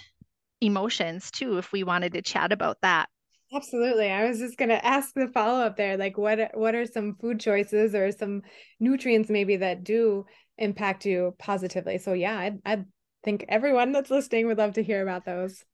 emotions 0.61 1.31
too 1.31 1.59
if 1.59 1.73
we 1.73 1.85
wanted 1.85 2.13
to 2.13 2.23
chat 2.23 2.53
about 2.53 2.79
that. 2.83 3.09
Absolutely. 3.55 4.11
I 4.11 4.29
was 4.29 4.39
just 4.39 4.59
going 4.59 4.69
to 4.69 4.85
ask 4.85 5.15
the 5.15 5.29
follow 5.29 5.61
up 5.61 5.77
there 5.77 5.97
like 5.97 6.19
what 6.19 6.51
what 6.55 6.75
are 6.75 6.85
some 6.85 7.15
food 7.15 7.41
choices 7.41 7.95
or 7.95 8.13
some 8.13 8.43
nutrients 8.79 9.31
maybe 9.31 9.57
that 9.57 9.85
do 9.85 10.27
impact 10.59 11.07
you 11.07 11.35
positively? 11.39 11.99
So 11.99 12.13
yeah 12.13 12.37
i 12.37 12.59
i 12.67 12.85
think 13.25 13.45
everyone 13.49 13.93
that's 13.93 14.11
listening 14.11 14.47
would 14.47 14.59
love 14.59 14.75
to 14.75 14.83
hear 14.83 15.03
about 15.03 15.25
those. 15.25 15.65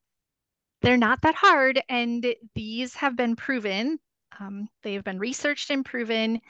They're 0.83 0.97
not 0.97 1.23
that 1.23 1.35
hard 1.35 1.81
and 1.89 2.35
these 2.55 2.95
have 2.95 3.17
been 3.17 3.37
proven 3.37 3.99
um, 4.41 4.69
they 4.83 4.95
have 4.95 5.05
been 5.05 5.19
researched 5.19 5.71
and 5.71 5.85
proven 5.85 6.41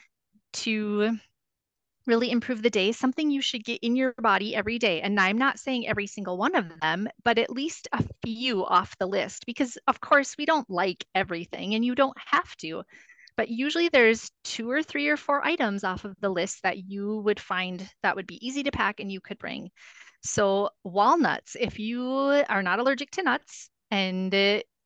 to 0.55 1.17
really 2.07 2.31
improve 2.31 2.63
the 2.63 2.71
day, 2.71 2.93
something 2.93 3.31
you 3.31 3.43
should 3.43 3.65
get 3.65 3.81
in 3.83 3.97
your 3.97 4.13
body 4.15 4.55
every 4.55 4.79
day. 4.79 5.01
And 5.01 5.19
I'm 5.21 5.39
not 5.39 5.59
saying 5.59 5.87
every 5.87 6.07
single 6.07 6.37
one 6.39 6.55
of 6.55 6.67
them, 6.81 7.09
but 7.25 7.39
at 7.39 7.51
least 7.51 7.89
a 7.93 8.05
few 8.25 8.65
off 8.65 8.97
the 8.99 9.07
list 9.07 9.47
because, 9.47 9.79
of 9.87 10.01
course, 10.01 10.37
we 10.39 10.47
don't 10.47 10.69
like 10.71 11.05
everything 11.15 11.75
and 11.75 11.85
you 11.85 11.95
don't 11.95 12.17
have 12.31 12.57
to. 12.59 12.83
but 13.37 13.49
usually 13.49 13.89
there's 13.89 14.31
two 14.45 14.71
or 14.71 14.83
three 14.83 15.09
or 15.09 15.17
four 15.17 15.45
items 15.45 15.85
off 15.85 16.05
of 16.05 16.15
the 16.21 16.29
list 16.29 16.63
that 16.63 16.79
you 16.89 17.19
would 17.21 17.41
find 17.41 17.89
that 18.03 18.17
would 18.17 18.27
be 18.27 18.45
easy 18.47 18.63
to 18.63 18.71
pack 18.71 19.01
and 19.01 19.11
you 19.11 19.21
could 19.21 19.39
bring. 19.39 19.71
So 20.23 20.71
walnuts, 20.85 21.57
if 21.59 21.79
you 21.79 22.01
are 22.49 22.63
not 22.63 22.79
allergic 22.79 23.11
to 23.13 23.23
nuts 23.23 23.71
and 23.91 24.35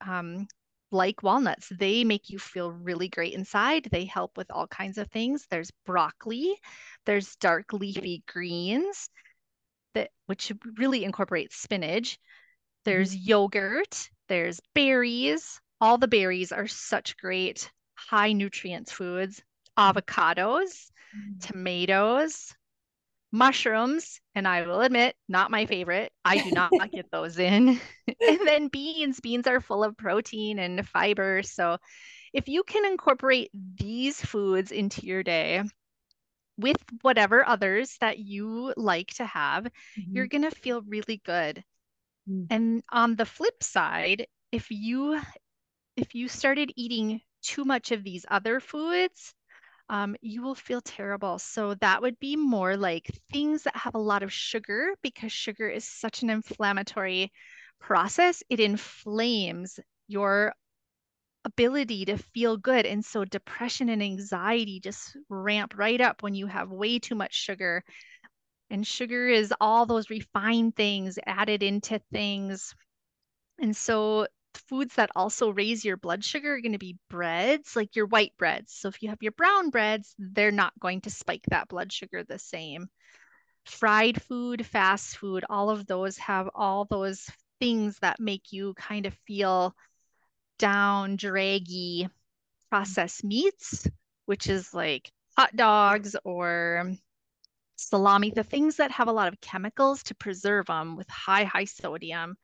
um, 0.06 0.46
like 0.90 1.22
walnuts, 1.22 1.70
they 1.78 2.04
make 2.04 2.30
you 2.30 2.38
feel 2.38 2.72
really 2.72 3.08
great 3.08 3.34
inside. 3.34 3.88
They 3.90 4.04
help 4.04 4.36
with 4.36 4.50
all 4.50 4.66
kinds 4.66 4.98
of 4.98 5.10
things. 5.10 5.46
There's 5.50 5.70
broccoli, 5.84 6.56
there's 7.06 7.36
dark 7.36 7.72
leafy 7.72 8.22
greens 8.26 9.10
that 9.94 10.10
which 10.26 10.52
really 10.76 11.04
incorporates 11.04 11.56
spinach. 11.56 12.18
There's 12.84 13.14
mm-hmm. 13.14 13.28
yogurt, 13.28 14.08
there's 14.28 14.60
berries. 14.74 15.60
All 15.80 15.98
the 15.98 16.08
berries 16.08 16.52
are 16.52 16.66
such 16.66 17.16
great 17.16 17.70
high 17.94 18.32
nutrients 18.32 18.92
foods. 18.92 19.42
Avocados, 19.78 20.90
mm-hmm. 21.14 21.38
tomatoes, 21.40 22.54
mushrooms, 23.32 24.20
and 24.34 24.46
I 24.46 24.62
will 24.62 24.80
admit, 24.80 25.14
not 25.28 25.50
my 25.50 25.66
favorite. 25.66 26.12
I 26.24 26.38
do 26.38 26.50
not 26.50 26.70
get 26.92 27.10
those 27.10 27.38
in. 27.38 27.80
and 28.20 28.40
then 28.44 28.68
beans. 28.68 29.20
Beans 29.20 29.46
are 29.46 29.60
full 29.60 29.84
of 29.84 29.96
protein 29.96 30.58
and 30.58 30.86
fiber. 30.88 31.42
So 31.42 31.78
if 32.32 32.48
you 32.48 32.62
can 32.62 32.84
incorporate 32.84 33.50
these 33.52 34.20
foods 34.20 34.70
into 34.70 35.06
your 35.06 35.22
day, 35.22 35.62
with 36.58 36.82
whatever 37.02 37.46
others 37.46 37.96
that 38.00 38.18
you 38.18 38.74
like 38.76 39.14
to 39.14 39.24
have, 39.24 39.64
mm-hmm. 39.64 40.16
you're 40.16 40.26
going 40.26 40.42
to 40.42 40.50
feel 40.50 40.82
really 40.82 41.22
good. 41.24 41.62
Mm-hmm. 42.28 42.44
And 42.50 42.82
on 42.90 43.14
the 43.14 43.24
flip 43.24 43.62
side, 43.62 44.26
if 44.50 44.70
you 44.70 45.20
if 45.96 46.14
you 46.14 46.28
started 46.28 46.72
eating 46.76 47.20
too 47.42 47.64
much 47.64 47.92
of 47.92 48.04
these 48.04 48.24
other 48.28 48.60
foods, 48.60 49.34
um, 49.90 50.16
you 50.20 50.42
will 50.42 50.54
feel 50.54 50.80
terrible. 50.80 51.38
So 51.38 51.74
that 51.76 52.02
would 52.02 52.18
be 52.18 52.36
more 52.36 52.76
like 52.76 53.10
things 53.32 53.62
that 53.62 53.76
have 53.76 53.94
a 53.94 53.98
lot 53.98 54.22
of 54.22 54.32
sugar 54.32 54.94
because 55.02 55.32
sugar 55.32 55.68
is 55.68 55.88
such 55.88 56.22
an 56.22 56.30
inflammatory 56.30 57.32
process. 57.80 58.42
It 58.50 58.60
inflames 58.60 59.80
your 60.06 60.52
ability 61.44 62.04
to 62.06 62.18
feel 62.18 62.56
good. 62.56 62.84
And 62.86 63.04
so 63.04 63.24
depression 63.24 63.88
and 63.88 64.02
anxiety 64.02 64.80
just 64.80 65.16
ramp 65.28 65.74
right 65.76 66.00
up 66.00 66.22
when 66.22 66.34
you 66.34 66.46
have 66.46 66.70
way 66.70 66.98
too 66.98 67.14
much 67.14 67.34
sugar. 67.34 67.82
And 68.70 68.86
sugar 68.86 69.28
is 69.28 69.54
all 69.60 69.86
those 69.86 70.10
refined 70.10 70.76
things 70.76 71.18
added 71.26 71.62
into 71.62 72.00
things. 72.12 72.74
And 73.60 73.74
so 73.76 74.26
foods 74.54 74.94
that 74.94 75.10
also 75.14 75.50
raise 75.50 75.84
your 75.84 75.96
blood 75.96 76.24
sugar 76.24 76.54
are 76.54 76.60
going 76.60 76.72
to 76.72 76.78
be 76.78 76.98
breads, 77.10 77.76
like 77.76 77.96
your 77.96 78.06
white 78.06 78.32
breads. 78.38 78.72
So 78.74 78.88
if 78.88 79.02
you 79.02 79.08
have 79.10 79.22
your 79.22 79.32
brown 79.32 79.70
breads, 79.70 80.14
they're 80.18 80.50
not 80.50 80.78
going 80.80 81.02
to 81.02 81.10
spike 81.10 81.44
that 81.48 81.68
blood 81.68 81.92
sugar 81.92 82.24
the 82.24 82.38
same. 82.38 82.88
Fried 83.66 84.22
food, 84.22 84.64
fast 84.64 85.16
food, 85.18 85.44
all 85.48 85.70
of 85.70 85.86
those 85.86 86.16
have 86.18 86.48
all 86.54 86.84
those 86.84 87.28
things 87.60 87.98
that 88.00 88.20
make 88.20 88.52
you 88.52 88.74
kind 88.74 89.06
of 89.06 89.14
feel 89.26 89.74
down, 90.58 91.16
draggy. 91.16 92.04
Mm-hmm. 92.04 92.12
Processed 92.70 93.24
meats, 93.24 93.86
which 94.26 94.46
is 94.46 94.74
like 94.74 95.10
hot 95.38 95.56
dogs 95.56 96.14
or 96.22 96.92
salami, 97.76 98.30
the 98.30 98.42
things 98.42 98.76
that 98.76 98.90
have 98.90 99.08
a 99.08 99.12
lot 99.12 99.28
of 99.28 99.40
chemicals 99.40 100.02
to 100.02 100.14
preserve 100.14 100.66
them 100.66 100.94
with 100.94 101.08
high, 101.08 101.44
high 101.44 101.64
sodium 101.64 102.36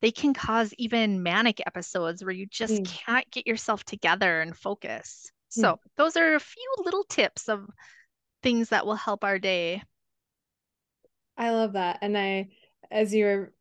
they 0.00 0.10
can 0.10 0.34
cause 0.34 0.72
even 0.78 1.22
manic 1.22 1.60
episodes 1.66 2.24
where 2.24 2.32
you 2.32 2.46
just 2.46 2.74
mm. 2.74 2.86
can't 2.86 3.30
get 3.30 3.46
yourself 3.46 3.84
together 3.84 4.40
and 4.40 4.56
focus. 4.56 5.30
Mm. 5.56 5.60
So, 5.60 5.80
those 5.96 6.16
are 6.16 6.34
a 6.34 6.40
few 6.40 6.74
little 6.84 7.04
tips 7.04 7.48
of 7.48 7.66
things 8.42 8.70
that 8.70 8.86
will 8.86 8.94
help 8.94 9.24
our 9.24 9.38
day. 9.38 9.82
I 11.36 11.50
love 11.50 11.72
that. 11.72 11.98
And 12.02 12.16
I, 12.16 12.48
as 12.90 13.14
you 13.14 13.24
were 13.24 13.52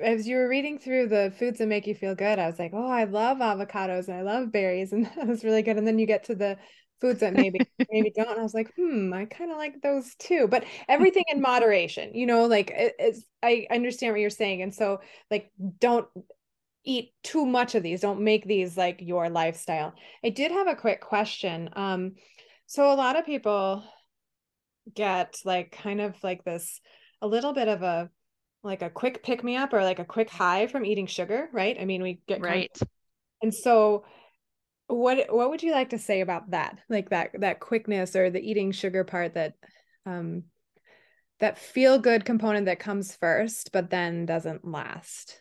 as 0.00 0.28
you 0.28 0.36
were 0.36 0.48
reading 0.48 0.78
through 0.78 1.08
the 1.08 1.32
foods 1.38 1.58
that 1.58 1.66
make 1.66 1.86
you 1.86 1.94
feel 1.94 2.14
good, 2.14 2.38
I 2.38 2.46
was 2.46 2.58
like, 2.58 2.70
oh, 2.72 2.88
I 2.88 3.04
love 3.04 3.38
avocados 3.38 4.06
and 4.06 4.16
I 4.16 4.22
love 4.22 4.52
berries, 4.52 4.92
and 4.92 5.06
that 5.06 5.26
was 5.26 5.44
really 5.44 5.62
good. 5.62 5.76
And 5.76 5.86
then 5.86 5.98
you 5.98 6.06
get 6.06 6.24
to 6.24 6.34
the 6.34 6.56
foods 7.00 7.20
that 7.20 7.34
maybe 7.34 7.60
maybe 7.90 8.12
don't. 8.14 8.30
And 8.30 8.40
I 8.40 8.42
was 8.42 8.54
like, 8.54 8.72
hmm, 8.76 9.12
I 9.12 9.24
kind 9.24 9.50
of 9.50 9.56
like 9.56 9.80
those 9.82 10.14
too. 10.16 10.48
But 10.48 10.64
everything 10.88 11.24
in 11.28 11.40
moderation, 11.40 12.14
you 12.14 12.26
know, 12.26 12.46
like 12.46 12.70
it, 12.70 12.94
it's 12.98 13.22
I 13.42 13.66
understand 13.70 14.12
what 14.12 14.20
you're 14.20 14.30
saying. 14.30 14.62
And 14.62 14.74
so 14.74 15.00
like 15.30 15.50
don't 15.78 16.08
eat 16.84 17.12
too 17.22 17.44
much 17.44 17.74
of 17.74 17.82
these. 17.82 18.00
Don't 18.00 18.22
make 18.22 18.46
these 18.46 18.76
like 18.76 19.00
your 19.00 19.28
lifestyle. 19.28 19.94
I 20.24 20.30
did 20.30 20.52
have 20.52 20.66
a 20.66 20.76
quick 20.76 21.00
question. 21.00 21.70
Um, 21.74 22.14
so 22.66 22.92
a 22.92 22.96
lot 22.96 23.18
of 23.18 23.26
people 23.26 23.84
get 24.94 25.36
like 25.44 25.70
kind 25.70 26.00
of 26.00 26.14
like 26.22 26.44
this 26.44 26.80
a 27.20 27.26
little 27.26 27.52
bit 27.52 27.68
of 27.68 27.82
a 27.82 28.10
like 28.62 28.82
a 28.82 28.90
quick 28.90 29.22
pick 29.22 29.44
me 29.44 29.56
up 29.56 29.72
or 29.72 29.82
like 29.82 29.98
a 29.98 30.04
quick 30.04 30.30
high 30.30 30.66
from 30.66 30.84
eating 30.84 31.06
sugar, 31.06 31.48
right? 31.52 31.76
I 31.80 31.84
mean, 31.84 32.02
we 32.02 32.20
get 32.26 32.40
right. 32.40 32.70
Of, 32.80 32.88
and 33.42 33.54
so 33.54 34.04
what 34.88 35.26
what 35.30 35.50
would 35.50 35.62
you 35.62 35.72
like 35.72 35.90
to 35.90 35.98
say 35.98 36.22
about 36.22 36.50
that? 36.50 36.78
Like 36.88 37.10
that 37.10 37.30
that 37.40 37.60
quickness 37.60 38.16
or 38.16 38.30
the 38.30 38.40
eating 38.40 38.72
sugar 38.72 39.04
part 39.04 39.34
that 39.34 39.54
um 40.06 40.44
that 41.40 41.58
feel 41.58 41.98
good 41.98 42.24
component 42.24 42.66
that 42.66 42.80
comes 42.80 43.14
first 43.14 43.70
but 43.72 43.90
then 43.90 44.26
doesn't 44.26 44.66
last? 44.66 45.40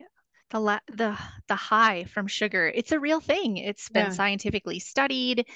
Yeah. 0.00 0.06
The 0.50 0.60
la- 0.60 0.78
the 0.88 1.16
the 1.48 1.54
high 1.54 2.04
from 2.04 2.26
sugar 2.26 2.66
it's 2.74 2.92
a 2.92 3.00
real 3.00 3.20
thing. 3.20 3.58
It's 3.58 3.90
been 3.90 4.06
yeah. 4.06 4.12
scientifically 4.12 4.78
studied. 4.78 5.46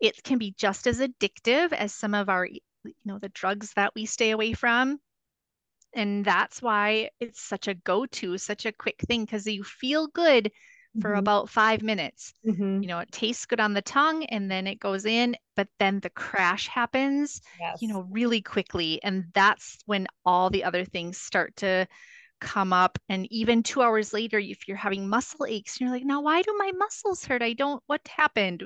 It 0.00 0.22
can 0.24 0.38
be 0.38 0.54
just 0.58 0.88
as 0.88 1.00
addictive 1.00 1.72
as 1.72 1.94
some 1.94 2.12
of 2.12 2.28
our 2.28 2.44
you 2.44 2.60
know 3.04 3.20
the 3.20 3.30
drugs 3.30 3.72
that 3.76 3.94
we 3.94 4.04
stay 4.04 4.32
away 4.32 4.52
from. 4.52 4.98
And 5.96 6.24
that's 6.24 6.60
why 6.60 7.10
it's 7.20 7.40
such 7.40 7.68
a 7.68 7.74
go-to 7.74 8.36
such 8.36 8.66
a 8.66 8.72
quick 8.72 9.00
thing 9.06 9.24
because 9.24 9.46
you 9.46 9.62
feel 9.62 10.08
good 10.08 10.50
for 11.00 11.10
mm-hmm. 11.10 11.18
about 11.18 11.50
five 11.50 11.82
minutes. 11.82 12.32
Mm-hmm. 12.46 12.82
You 12.82 12.88
know, 12.88 12.98
it 13.00 13.10
tastes 13.10 13.46
good 13.46 13.60
on 13.60 13.74
the 13.74 13.82
tongue 13.82 14.24
and 14.26 14.50
then 14.50 14.66
it 14.66 14.78
goes 14.78 15.04
in, 15.04 15.36
but 15.56 15.68
then 15.78 16.00
the 16.00 16.10
crash 16.10 16.68
happens, 16.68 17.40
yes. 17.58 17.82
you 17.82 17.88
know, 17.88 18.06
really 18.10 18.40
quickly. 18.40 19.02
And 19.02 19.24
that's 19.34 19.78
when 19.86 20.06
all 20.24 20.50
the 20.50 20.64
other 20.64 20.84
things 20.84 21.18
start 21.18 21.56
to 21.56 21.86
come 22.40 22.72
up. 22.72 22.98
And 23.08 23.26
even 23.32 23.62
two 23.62 23.82
hours 23.82 24.12
later, 24.12 24.38
if 24.38 24.68
you're 24.68 24.76
having 24.76 25.08
muscle 25.08 25.46
aches, 25.46 25.80
you're 25.80 25.90
like, 25.90 26.04
now 26.04 26.20
why 26.20 26.42
do 26.42 26.54
my 26.58 26.72
muscles 26.76 27.24
hurt? 27.24 27.42
I 27.42 27.54
don't, 27.54 27.82
what 27.86 28.06
happened? 28.08 28.64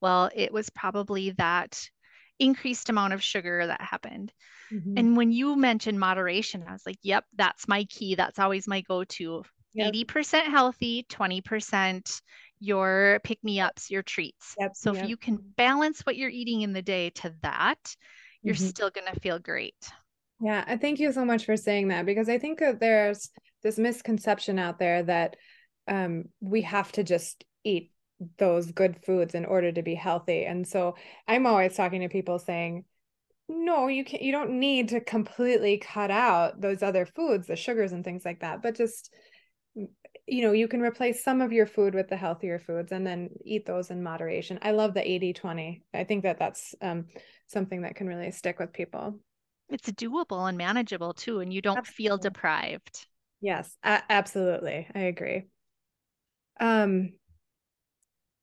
Well, 0.00 0.30
it 0.34 0.52
was 0.52 0.70
probably 0.70 1.30
that 1.32 1.78
increased 2.38 2.88
amount 2.88 3.12
of 3.12 3.22
sugar 3.22 3.66
that 3.66 3.80
happened. 3.80 4.32
Mm-hmm. 4.72 4.94
And 4.96 5.16
when 5.16 5.30
you 5.30 5.56
mentioned 5.56 6.00
moderation, 6.00 6.64
I 6.66 6.72
was 6.72 6.86
like, 6.86 6.98
yep, 7.02 7.24
that's 7.36 7.68
my 7.68 7.84
key. 7.84 8.14
That's 8.14 8.38
always 8.38 8.66
my 8.66 8.80
go 8.80 9.04
to 9.04 9.44
yep. 9.74 9.92
80% 9.92 10.44
healthy, 10.44 11.06
20% 11.10 12.22
your 12.60 13.20
pick 13.24 13.42
me 13.44 13.60
ups, 13.60 13.90
your 13.90 14.02
treats. 14.02 14.54
Yep. 14.58 14.72
So 14.74 14.94
yep. 14.94 15.04
if 15.04 15.10
you 15.10 15.16
can 15.16 15.38
balance 15.56 16.00
what 16.00 16.16
you're 16.16 16.30
eating 16.30 16.62
in 16.62 16.72
the 16.72 16.82
day 16.82 17.10
to 17.10 17.34
that, 17.42 17.96
you're 18.42 18.54
mm-hmm. 18.54 18.66
still 18.66 18.90
going 18.90 19.12
to 19.12 19.20
feel 19.20 19.38
great. 19.38 19.76
Yeah, 20.40 20.64
I 20.66 20.76
thank 20.76 20.98
you 20.98 21.12
so 21.12 21.24
much 21.24 21.44
for 21.44 21.56
saying 21.56 21.88
that 21.88 22.06
because 22.06 22.28
I 22.28 22.38
think 22.38 22.60
that 22.60 22.80
there's 22.80 23.30
this 23.62 23.78
misconception 23.78 24.58
out 24.58 24.78
there 24.78 25.02
that 25.04 25.36
um, 25.88 26.24
we 26.40 26.62
have 26.62 26.90
to 26.92 27.04
just 27.04 27.44
eat 27.64 27.92
those 28.38 28.70
good 28.70 28.96
foods 29.04 29.34
in 29.34 29.44
order 29.44 29.72
to 29.72 29.82
be 29.82 29.94
healthy. 29.94 30.44
And 30.44 30.66
so 30.66 30.96
I'm 31.26 31.46
always 31.46 31.76
talking 31.76 32.00
to 32.02 32.08
people 32.08 32.38
saying, 32.38 32.84
no, 33.48 33.88
you 33.88 34.04
can't 34.04 34.22
you 34.22 34.32
don't 34.32 34.58
need 34.58 34.88
to 34.90 35.00
completely 35.00 35.76
cut 35.78 36.10
out 36.10 36.60
those 36.60 36.82
other 36.82 37.04
foods, 37.04 37.46
the 37.46 37.56
sugars 37.56 37.92
and 37.92 38.02
things 38.02 38.24
like 38.24 38.40
that, 38.40 38.62
but 38.62 38.74
just 38.74 39.12
you 40.26 40.42
know 40.42 40.52
you 40.52 40.68
can 40.68 40.80
replace 40.80 41.22
some 41.22 41.40
of 41.40 41.52
your 41.52 41.66
food 41.66 41.94
with 41.94 42.08
the 42.08 42.16
healthier 42.16 42.58
foods 42.58 42.92
and 42.92 43.06
then 43.06 43.30
eat 43.44 43.66
those 43.66 43.90
in 43.90 44.02
moderation. 44.02 44.58
I 44.62 44.70
love 44.70 44.94
the 44.94 45.08
80 45.08 45.32
20 45.32 45.82
i 45.92 46.04
think 46.04 46.22
that 46.22 46.38
that's 46.38 46.74
um, 46.80 47.06
something 47.46 47.82
that 47.82 47.94
can 47.96 48.06
really 48.06 48.30
stick 48.30 48.58
with 48.58 48.72
people. 48.72 49.18
It's 49.68 49.90
doable 49.90 50.48
and 50.48 50.56
manageable 50.58 51.14
too 51.14 51.40
and 51.40 51.52
you 51.52 51.60
don't 51.60 51.78
absolutely. 51.78 52.04
feel 52.04 52.18
deprived. 52.18 53.06
Yes 53.40 53.76
a- 53.82 54.02
absolutely. 54.08 54.88
I 54.94 55.00
agree. 55.00 55.44
Um 56.60 57.14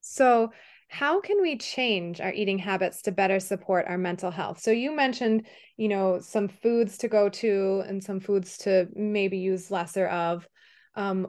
so 0.01 0.51
how 0.89 1.21
can 1.21 1.41
we 1.41 1.57
change 1.57 2.19
our 2.19 2.33
eating 2.33 2.57
habits 2.57 3.03
to 3.03 3.11
better 3.11 3.39
support 3.39 3.85
our 3.87 3.97
mental 3.97 4.29
health? 4.29 4.59
So 4.59 4.71
you 4.71 4.95
mentioned 4.95 5.47
you 5.77 5.87
know 5.87 6.19
some 6.19 6.47
foods 6.47 6.97
to 6.99 7.07
go 7.07 7.29
to 7.29 7.83
and 7.87 8.03
some 8.03 8.19
foods 8.19 8.57
to 8.59 8.87
maybe 8.95 9.37
use 9.37 9.71
lesser 9.71 10.07
of. 10.07 10.47
Um, 10.95 11.27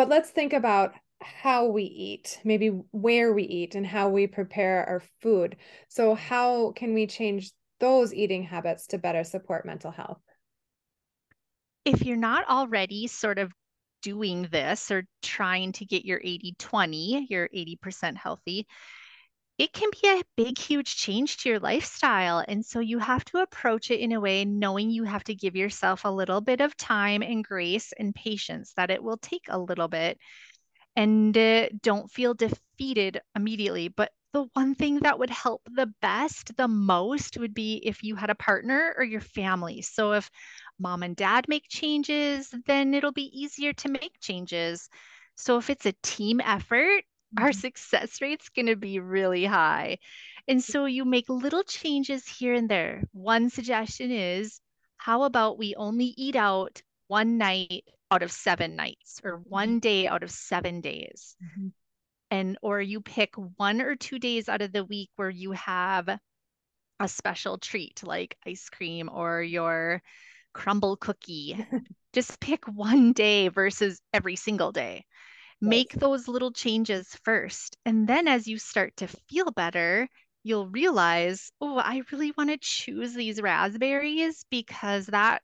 but 0.00 0.08
let's 0.08 0.30
think 0.30 0.54
about 0.54 0.94
how 1.20 1.66
we 1.66 1.82
eat, 1.82 2.40
maybe 2.42 2.68
where 2.90 3.34
we 3.34 3.42
eat 3.42 3.74
and 3.74 3.86
how 3.86 4.08
we 4.08 4.26
prepare 4.26 4.88
our 4.88 5.02
food. 5.20 5.56
So, 5.90 6.14
how 6.14 6.72
can 6.72 6.94
we 6.94 7.06
change 7.06 7.52
those 7.80 8.14
eating 8.14 8.42
habits 8.42 8.86
to 8.86 8.98
better 8.98 9.24
support 9.24 9.66
mental 9.66 9.90
health? 9.90 10.22
If 11.84 12.06
you're 12.06 12.16
not 12.16 12.48
already 12.48 13.08
sort 13.08 13.38
of 13.38 13.52
doing 14.00 14.48
this 14.50 14.90
or 14.90 15.04
trying 15.20 15.72
to 15.72 15.84
get 15.84 16.06
your 16.06 16.22
80 16.24 16.54
20, 16.58 17.26
your 17.28 17.50
80% 17.54 18.16
healthy, 18.16 18.66
it 19.60 19.74
can 19.74 19.90
be 20.02 20.08
a 20.08 20.22
big, 20.38 20.56
huge 20.56 20.96
change 20.96 21.36
to 21.36 21.50
your 21.50 21.58
lifestyle. 21.58 22.42
And 22.48 22.64
so 22.64 22.80
you 22.80 22.98
have 22.98 23.26
to 23.26 23.42
approach 23.42 23.90
it 23.90 24.00
in 24.00 24.12
a 24.12 24.20
way 24.20 24.42
knowing 24.46 24.88
you 24.88 25.04
have 25.04 25.22
to 25.24 25.34
give 25.34 25.54
yourself 25.54 26.06
a 26.06 26.10
little 26.10 26.40
bit 26.40 26.62
of 26.62 26.74
time 26.78 27.22
and 27.22 27.44
grace 27.44 27.92
and 27.98 28.14
patience, 28.14 28.72
that 28.78 28.90
it 28.90 29.02
will 29.02 29.18
take 29.18 29.44
a 29.50 29.58
little 29.58 29.86
bit. 29.86 30.16
And 30.96 31.36
uh, 31.36 31.68
don't 31.82 32.10
feel 32.10 32.32
defeated 32.32 33.20
immediately. 33.36 33.88
But 33.88 34.12
the 34.32 34.46
one 34.54 34.74
thing 34.74 35.00
that 35.00 35.18
would 35.18 35.28
help 35.28 35.60
the 35.70 35.92
best, 36.00 36.56
the 36.56 36.66
most, 36.66 37.36
would 37.36 37.52
be 37.52 37.82
if 37.84 38.02
you 38.02 38.16
had 38.16 38.30
a 38.30 38.34
partner 38.34 38.94
or 38.96 39.04
your 39.04 39.20
family. 39.20 39.82
So 39.82 40.12
if 40.12 40.30
mom 40.78 41.02
and 41.02 41.14
dad 41.14 41.48
make 41.48 41.64
changes, 41.68 42.48
then 42.64 42.94
it'll 42.94 43.12
be 43.12 43.30
easier 43.38 43.74
to 43.74 43.90
make 43.90 44.20
changes. 44.22 44.88
So 45.36 45.58
if 45.58 45.68
it's 45.68 45.84
a 45.84 45.94
team 46.02 46.40
effort, 46.40 47.04
our 47.38 47.50
mm-hmm. 47.50 47.60
success 47.60 48.20
rate's 48.20 48.48
going 48.48 48.66
to 48.66 48.76
be 48.76 48.98
really 48.98 49.44
high. 49.44 49.98
And 50.48 50.62
so 50.62 50.86
you 50.86 51.04
make 51.04 51.28
little 51.28 51.62
changes 51.62 52.26
here 52.26 52.54
and 52.54 52.68
there. 52.68 53.04
One 53.12 53.50
suggestion 53.50 54.10
is 54.10 54.60
how 54.96 55.22
about 55.22 55.58
we 55.58 55.74
only 55.76 56.12
eat 56.16 56.36
out 56.36 56.82
one 57.06 57.38
night 57.38 57.84
out 58.10 58.22
of 58.22 58.32
seven 58.32 58.76
nights 58.76 59.20
or 59.22 59.36
one 59.44 59.68
mm-hmm. 59.68 59.78
day 59.78 60.06
out 60.08 60.22
of 60.22 60.30
seven 60.30 60.80
days? 60.80 61.36
Mm-hmm. 61.42 61.68
And 62.32 62.58
or 62.62 62.80
you 62.80 63.00
pick 63.00 63.34
one 63.56 63.80
or 63.80 63.96
two 63.96 64.18
days 64.18 64.48
out 64.48 64.62
of 64.62 64.72
the 64.72 64.84
week 64.84 65.10
where 65.16 65.30
you 65.30 65.52
have 65.52 66.08
a 67.00 67.08
special 67.08 67.58
treat 67.58 68.02
like 68.04 68.36
ice 68.46 68.68
cream 68.68 69.08
or 69.12 69.42
your 69.42 70.02
Crumbl 70.54 70.98
cookie. 70.98 71.64
Just 72.12 72.40
pick 72.40 72.64
one 72.66 73.12
day 73.12 73.48
versus 73.48 74.00
every 74.12 74.36
single 74.36 74.72
day 74.72 75.04
make 75.60 75.92
those 75.92 76.28
little 76.28 76.52
changes 76.52 77.16
first. 77.24 77.76
And 77.84 78.06
then 78.06 78.28
as 78.28 78.46
you 78.46 78.58
start 78.58 78.96
to 78.96 79.08
feel 79.28 79.50
better, 79.50 80.08
you'll 80.42 80.68
realize, 80.68 81.50
oh, 81.60 81.78
I 81.78 82.02
really 82.10 82.32
want 82.36 82.50
to 82.50 82.58
choose 82.58 83.14
these 83.14 83.42
raspberries 83.42 84.44
because 84.50 85.06
that 85.06 85.42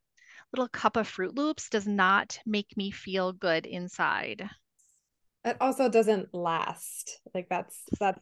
little 0.52 0.68
cup 0.68 0.96
of 0.96 1.08
Froot 1.08 1.36
Loops 1.36 1.68
does 1.68 1.86
not 1.86 2.38
make 2.46 2.76
me 2.76 2.90
feel 2.90 3.32
good 3.32 3.66
inside. 3.66 4.48
It 5.44 5.56
also 5.60 5.88
doesn't 5.88 6.34
last. 6.34 7.20
Like 7.34 7.48
that's 7.48 7.80
that's 8.00 8.20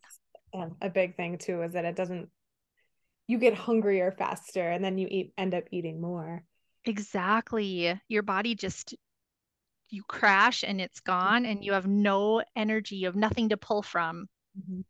um, 0.53 0.77
a 0.83 0.91
big 0.91 1.17
thing 1.17 1.39
too 1.39 1.63
is 1.63 1.73
that 1.73 1.85
it 1.85 1.97
doesn't 1.97 2.29
you 3.27 3.39
get 3.39 3.55
hungrier 3.55 4.13
faster 4.13 4.69
and 4.69 4.85
then 4.85 4.99
you 4.99 5.09
eat 5.11 5.33
end 5.39 5.55
up 5.55 5.65
eating 5.71 6.01
more. 6.01 6.45
Exactly. 6.85 7.99
Your 8.09 8.23
body 8.23 8.55
just 8.55 8.95
you 9.91 10.03
crash 10.09 10.65
and 10.67 10.81
it's 10.81 11.01
gone 11.01 11.47
and 11.47 11.65
you 11.65 11.73
have 11.73 11.87
no 11.87 12.43
energy 12.57 12.97
you 12.97 13.07
have 13.07 13.17
nothing 13.17 13.49
to 13.51 13.57
pull 13.57 13.83
from. 13.83 14.29
Mm-hmm. 14.59 14.81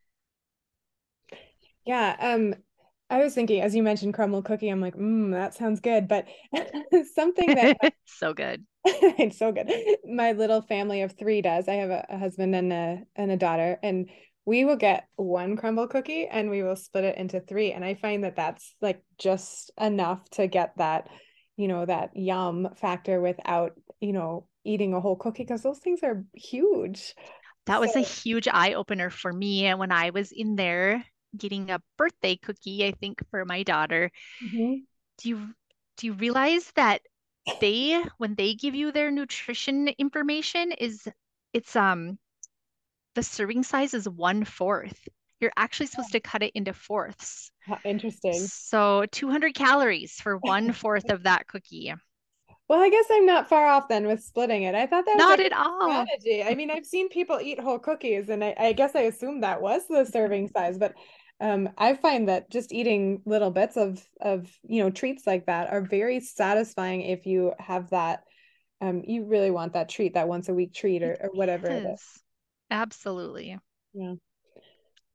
yeah 1.86 2.16
um 2.20 2.54
i 3.10 3.18
was 3.18 3.34
thinking 3.34 3.60
as 3.62 3.74
you 3.74 3.82
mentioned 3.82 4.14
Crumbl 4.14 4.44
cookie 4.44 4.68
i'm 4.68 4.80
like 4.80 4.94
mm, 4.94 5.32
that 5.32 5.54
sounds 5.54 5.80
good 5.80 6.08
but 6.08 6.26
something 7.14 7.54
that 7.54 7.76
so 8.04 8.34
good. 8.34 8.64
It's 8.86 9.38
so 9.38 9.50
good. 9.50 9.70
My 10.04 10.32
little 10.32 10.60
family 10.60 11.00
of 11.02 11.12
three 11.12 11.40
does. 11.40 11.68
I 11.68 11.74
have 11.74 11.90
a, 11.90 12.04
a 12.10 12.18
husband 12.18 12.54
and 12.54 12.72
a 12.72 13.02
and 13.16 13.30
a 13.30 13.36
daughter 13.36 13.78
and 13.82 14.10
we 14.46 14.64
will 14.64 14.76
get 14.76 15.08
one 15.16 15.56
Crumbl 15.56 15.88
cookie 15.88 16.26
and 16.26 16.50
we 16.50 16.62
will 16.62 16.76
split 16.76 17.04
it 17.04 17.16
into 17.16 17.40
three 17.40 17.72
and 17.72 17.84
i 17.84 17.94
find 17.94 18.24
that 18.24 18.36
that's 18.36 18.74
like 18.82 19.02
just 19.18 19.70
enough 19.80 20.28
to 20.30 20.46
get 20.46 20.76
that 20.76 21.08
you 21.56 21.68
know 21.68 21.86
that 21.86 22.10
yum 22.14 22.68
factor 22.76 23.20
without 23.20 23.72
you 24.00 24.12
know 24.12 24.46
eating 24.64 24.94
a 24.94 25.00
whole 25.00 25.16
cookie 25.16 25.44
because 25.44 25.62
those 25.62 25.78
things 25.78 26.00
are 26.02 26.25
huge. 26.35 27.14
That 27.66 27.80
was 27.80 27.97
a 27.97 28.00
huge 28.00 28.47
eye 28.47 28.75
opener 28.75 29.09
for 29.11 29.33
me 29.33 29.73
when 29.73 29.90
I 29.90 30.11
was 30.11 30.33
in 30.33 30.56
there 30.56 31.04
getting 31.37 31.71
a 31.71 31.80
birthday 31.97 32.37
cookie, 32.37 32.87
I 32.87 32.92
think, 32.92 33.23
for 33.30 33.44
my 33.44 33.62
daughter. 33.62 34.11
Mm-hmm. 34.44 34.75
Do 35.18 35.28
you 35.28 35.49
do 35.96 36.07
you 36.09 36.12
realize 36.14 36.70
that 36.77 37.03
they 37.61 38.03
when 38.18 38.35
they 38.35 38.55
give 38.55 38.74
you 38.74 38.92
their 38.92 39.11
nutrition 39.11 39.88
information 39.98 40.72
is 40.72 41.09
it's 41.53 41.77
um 41.77 42.18
the 43.14 43.22
serving 43.22 43.62
size 43.62 43.94
is 43.94 44.09
one 44.09 44.44
fourth. 44.44 45.09
You're 45.40 45.53
actually 45.57 45.87
supposed 45.87 46.12
to 46.12 46.20
cut 46.20 46.42
it 46.42 46.53
into 46.55 46.72
fourths. 46.72 47.50
Interesting. 47.85 48.33
So 48.33 49.05
200 49.11 49.55
calories 49.55 50.14
for 50.14 50.38
one 50.38 50.72
fourth 50.72 51.11
of 51.11 51.24
that 51.24 51.46
cookie. 51.46 51.94
Well, 52.68 52.81
I 52.81 52.88
guess 52.88 53.07
I'm 53.11 53.27
not 53.27 53.48
far 53.48 53.66
off 53.66 53.88
then 53.88 54.07
with 54.07 54.22
splitting 54.22 54.62
it. 54.62 54.74
I 54.74 54.87
thought 54.87 55.05
that 55.05 55.16
was 55.16 55.18
not 55.18 55.40
at 55.40 55.53
all 55.53 56.05
strategy. 56.05 56.42
I 56.42 56.55
mean, 56.55 56.70
I've 56.70 56.87
seen 56.87 57.11
people 57.11 57.38
eat 57.40 57.61
whole 57.61 57.79
cookies, 57.79 58.31
and 58.31 58.42
I, 58.42 58.55
I 58.59 58.72
guess 58.72 58.94
I 58.94 59.03
assumed 59.03 59.42
that 59.42 59.61
was 59.61 59.83
the 59.88 60.05
serving 60.07 60.48
size, 60.48 60.79
but 60.79 60.94
um, 61.40 61.68
I 61.77 61.94
find 61.94 62.29
that 62.29 62.50
just 62.50 62.72
eating 62.72 63.20
little 63.27 63.50
bits 63.50 63.77
of 63.77 64.03
of 64.20 64.50
you 64.66 64.83
know 64.83 64.90
treats 64.90 65.27
like 65.27 65.46
that 65.46 65.70
are 65.70 65.83
very 65.83 66.20
satisfying 66.20 67.03
if 67.03 67.27
you 67.27 67.53
have 67.59 67.90
that. 67.90 68.24
Um, 68.81 69.03
you 69.07 69.24
really 69.24 69.50
want 69.50 69.74
that 69.74 69.88
treat, 69.88 70.14
that 70.14 70.29
once 70.29 70.48
a 70.48 70.55
week 70.55 70.74
treat, 70.74 71.03
or, 71.03 71.16
or 71.20 71.31
whatever 71.33 71.68
it 71.68 71.79
is. 71.79 71.85
it 71.85 71.88
is. 71.90 72.22
Absolutely. 72.70 73.59
Yeah. 73.94 74.14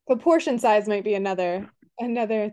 The 0.07 0.17
portion 0.17 0.59
size 0.59 0.87
might 0.87 1.03
be 1.03 1.13
another 1.13 1.69
another 1.99 2.45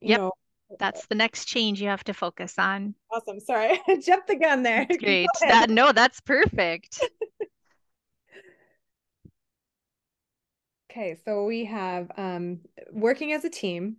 you 0.00 0.10
yep. 0.10 0.20
know 0.20 0.32
that's 0.78 1.06
the 1.06 1.14
next 1.14 1.46
change 1.46 1.80
you 1.80 1.88
have 1.88 2.04
to 2.04 2.14
focus 2.14 2.58
on. 2.58 2.94
Awesome. 3.10 3.40
Sorry, 3.40 3.80
I 3.88 3.96
jumped 3.96 4.28
the 4.28 4.36
gun 4.36 4.62
there. 4.62 4.86
That's 4.88 5.02
great. 5.02 5.28
that 5.40 5.70
no, 5.70 5.92
that's 5.92 6.20
perfect. 6.20 7.00
okay, 10.90 11.16
so 11.24 11.44
we 11.44 11.64
have 11.66 12.10
um, 12.16 12.60
working 12.90 13.32
as 13.32 13.44
a 13.44 13.50
team. 13.50 13.96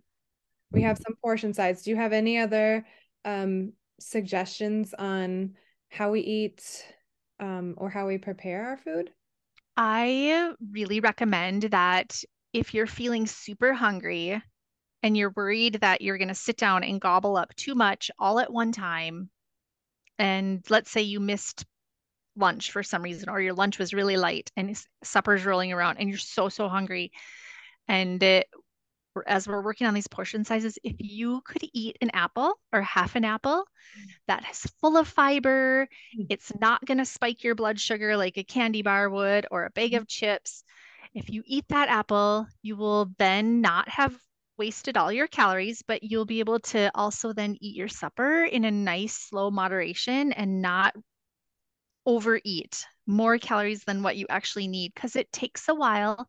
We 0.70 0.82
have 0.82 0.98
some 0.98 1.16
portion 1.22 1.54
size. 1.54 1.82
Do 1.82 1.90
you 1.90 1.96
have 1.96 2.12
any 2.12 2.38
other 2.38 2.86
um, 3.24 3.72
suggestions 3.98 4.92
on 4.94 5.54
how 5.88 6.10
we 6.10 6.20
eat 6.20 6.84
um, 7.40 7.74
or 7.78 7.88
how 7.88 8.06
we 8.06 8.18
prepare 8.18 8.66
our 8.66 8.76
food? 8.76 9.10
I 9.76 10.52
really 10.72 11.00
recommend 11.00 11.62
that 11.62 12.22
if 12.52 12.74
you're 12.74 12.86
feeling 12.86 13.26
super 13.26 13.72
hungry, 13.72 14.42
and 15.02 15.16
you're 15.16 15.32
worried 15.36 15.78
that 15.80 16.00
you're 16.00 16.18
going 16.18 16.28
to 16.28 16.34
sit 16.34 16.56
down 16.56 16.84
and 16.84 17.00
gobble 17.00 17.36
up 17.36 17.54
too 17.54 17.74
much 17.74 18.10
all 18.18 18.38
at 18.40 18.52
one 18.52 18.72
time, 18.72 19.30
and 20.18 20.64
let's 20.68 20.90
say 20.90 21.02
you 21.02 21.20
missed 21.20 21.64
lunch 22.36 22.70
for 22.70 22.82
some 22.82 23.02
reason, 23.02 23.28
or 23.28 23.40
your 23.40 23.54
lunch 23.54 23.78
was 23.78 23.94
really 23.94 24.16
light 24.16 24.50
and 24.56 24.80
supper's 25.02 25.44
rolling 25.44 25.72
around 25.72 25.98
and 25.98 26.08
you're 26.08 26.18
so, 26.18 26.48
so 26.48 26.68
hungry. 26.68 27.12
And 27.88 28.22
it, 28.22 28.48
as 29.26 29.48
we're 29.48 29.62
working 29.62 29.86
on 29.86 29.94
these 29.94 30.06
portion 30.06 30.44
sizes, 30.44 30.78
if 30.84 30.96
you 30.98 31.40
could 31.44 31.62
eat 31.72 31.98
an 32.00 32.10
apple 32.12 32.54
or 32.72 32.82
half 32.82 33.16
an 33.16 33.24
apple 33.24 33.64
that 34.28 34.44
is 34.50 34.70
full 34.80 34.96
of 34.96 35.08
fiber, 35.08 35.88
mm. 36.16 36.26
it's 36.28 36.52
not 36.60 36.84
going 36.84 36.98
to 36.98 37.04
spike 37.04 37.42
your 37.42 37.54
blood 37.54 37.80
sugar 37.80 38.16
like 38.16 38.36
a 38.36 38.44
candy 38.44 38.82
bar 38.82 39.10
would 39.10 39.46
or 39.50 39.64
a 39.64 39.70
bag 39.70 39.92
mm. 39.92 39.98
of 39.98 40.06
chips. 40.06 40.62
If 41.14 41.30
you 41.30 41.42
eat 41.46 41.64
that 41.68 41.88
apple, 41.88 42.46
you 42.62 42.76
will 42.76 43.10
then 43.18 43.60
not 43.60 43.88
have 43.88 44.14
wasted 44.58 44.96
all 44.96 45.12
your 45.12 45.28
calories, 45.28 45.82
but 45.86 46.02
you'll 46.02 46.26
be 46.26 46.40
able 46.40 46.58
to 46.60 46.90
also 46.94 47.32
then 47.32 47.56
eat 47.60 47.76
your 47.76 47.88
supper 47.88 48.42
in 48.42 48.64
a 48.64 48.70
nice, 48.70 49.14
slow 49.14 49.50
moderation 49.50 50.32
and 50.32 50.60
not 50.60 50.94
overeat 52.06 52.84
more 53.06 53.38
calories 53.38 53.84
than 53.84 54.02
what 54.02 54.16
you 54.16 54.26
actually 54.28 54.68
need 54.68 54.92
because 54.94 55.16
it 55.16 55.30
takes 55.32 55.68
a 55.68 55.74
while 55.74 56.26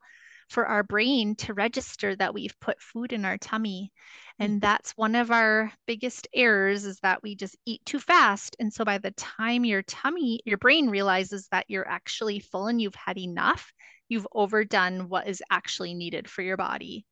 for 0.49 0.65
our 0.65 0.83
brain 0.83 1.35
to 1.35 1.53
register 1.53 2.15
that 2.15 2.33
we've 2.33 2.59
put 2.59 2.81
food 2.81 3.13
in 3.13 3.23
our 3.23 3.37
tummy. 3.37 3.91
And 4.39 4.53
mm-hmm. 4.53 4.59
that's 4.59 4.91
one 4.91 5.15
of 5.15 5.31
our 5.31 5.71
biggest 5.85 6.27
errors 6.33 6.85
is 6.85 6.99
that 7.01 7.21
we 7.21 7.35
just 7.35 7.55
eat 7.65 7.85
too 7.85 7.99
fast. 7.99 8.55
And 8.59 8.73
so 8.73 8.83
by 8.83 8.97
the 8.97 9.11
time 9.11 9.63
your 9.63 9.83
tummy, 9.83 10.41
your 10.45 10.57
brain 10.57 10.89
realizes 10.89 11.47
that 11.51 11.65
you're 11.67 11.87
actually 11.87 12.39
full 12.39 12.67
and 12.67 12.81
you've 12.81 12.95
had 12.95 13.17
enough, 13.17 13.71
you've 14.07 14.27
overdone 14.33 15.07
what 15.07 15.27
is 15.27 15.43
actually 15.51 15.93
needed 15.93 16.27
for 16.27 16.41
your 16.41 16.57
body. 16.57 17.05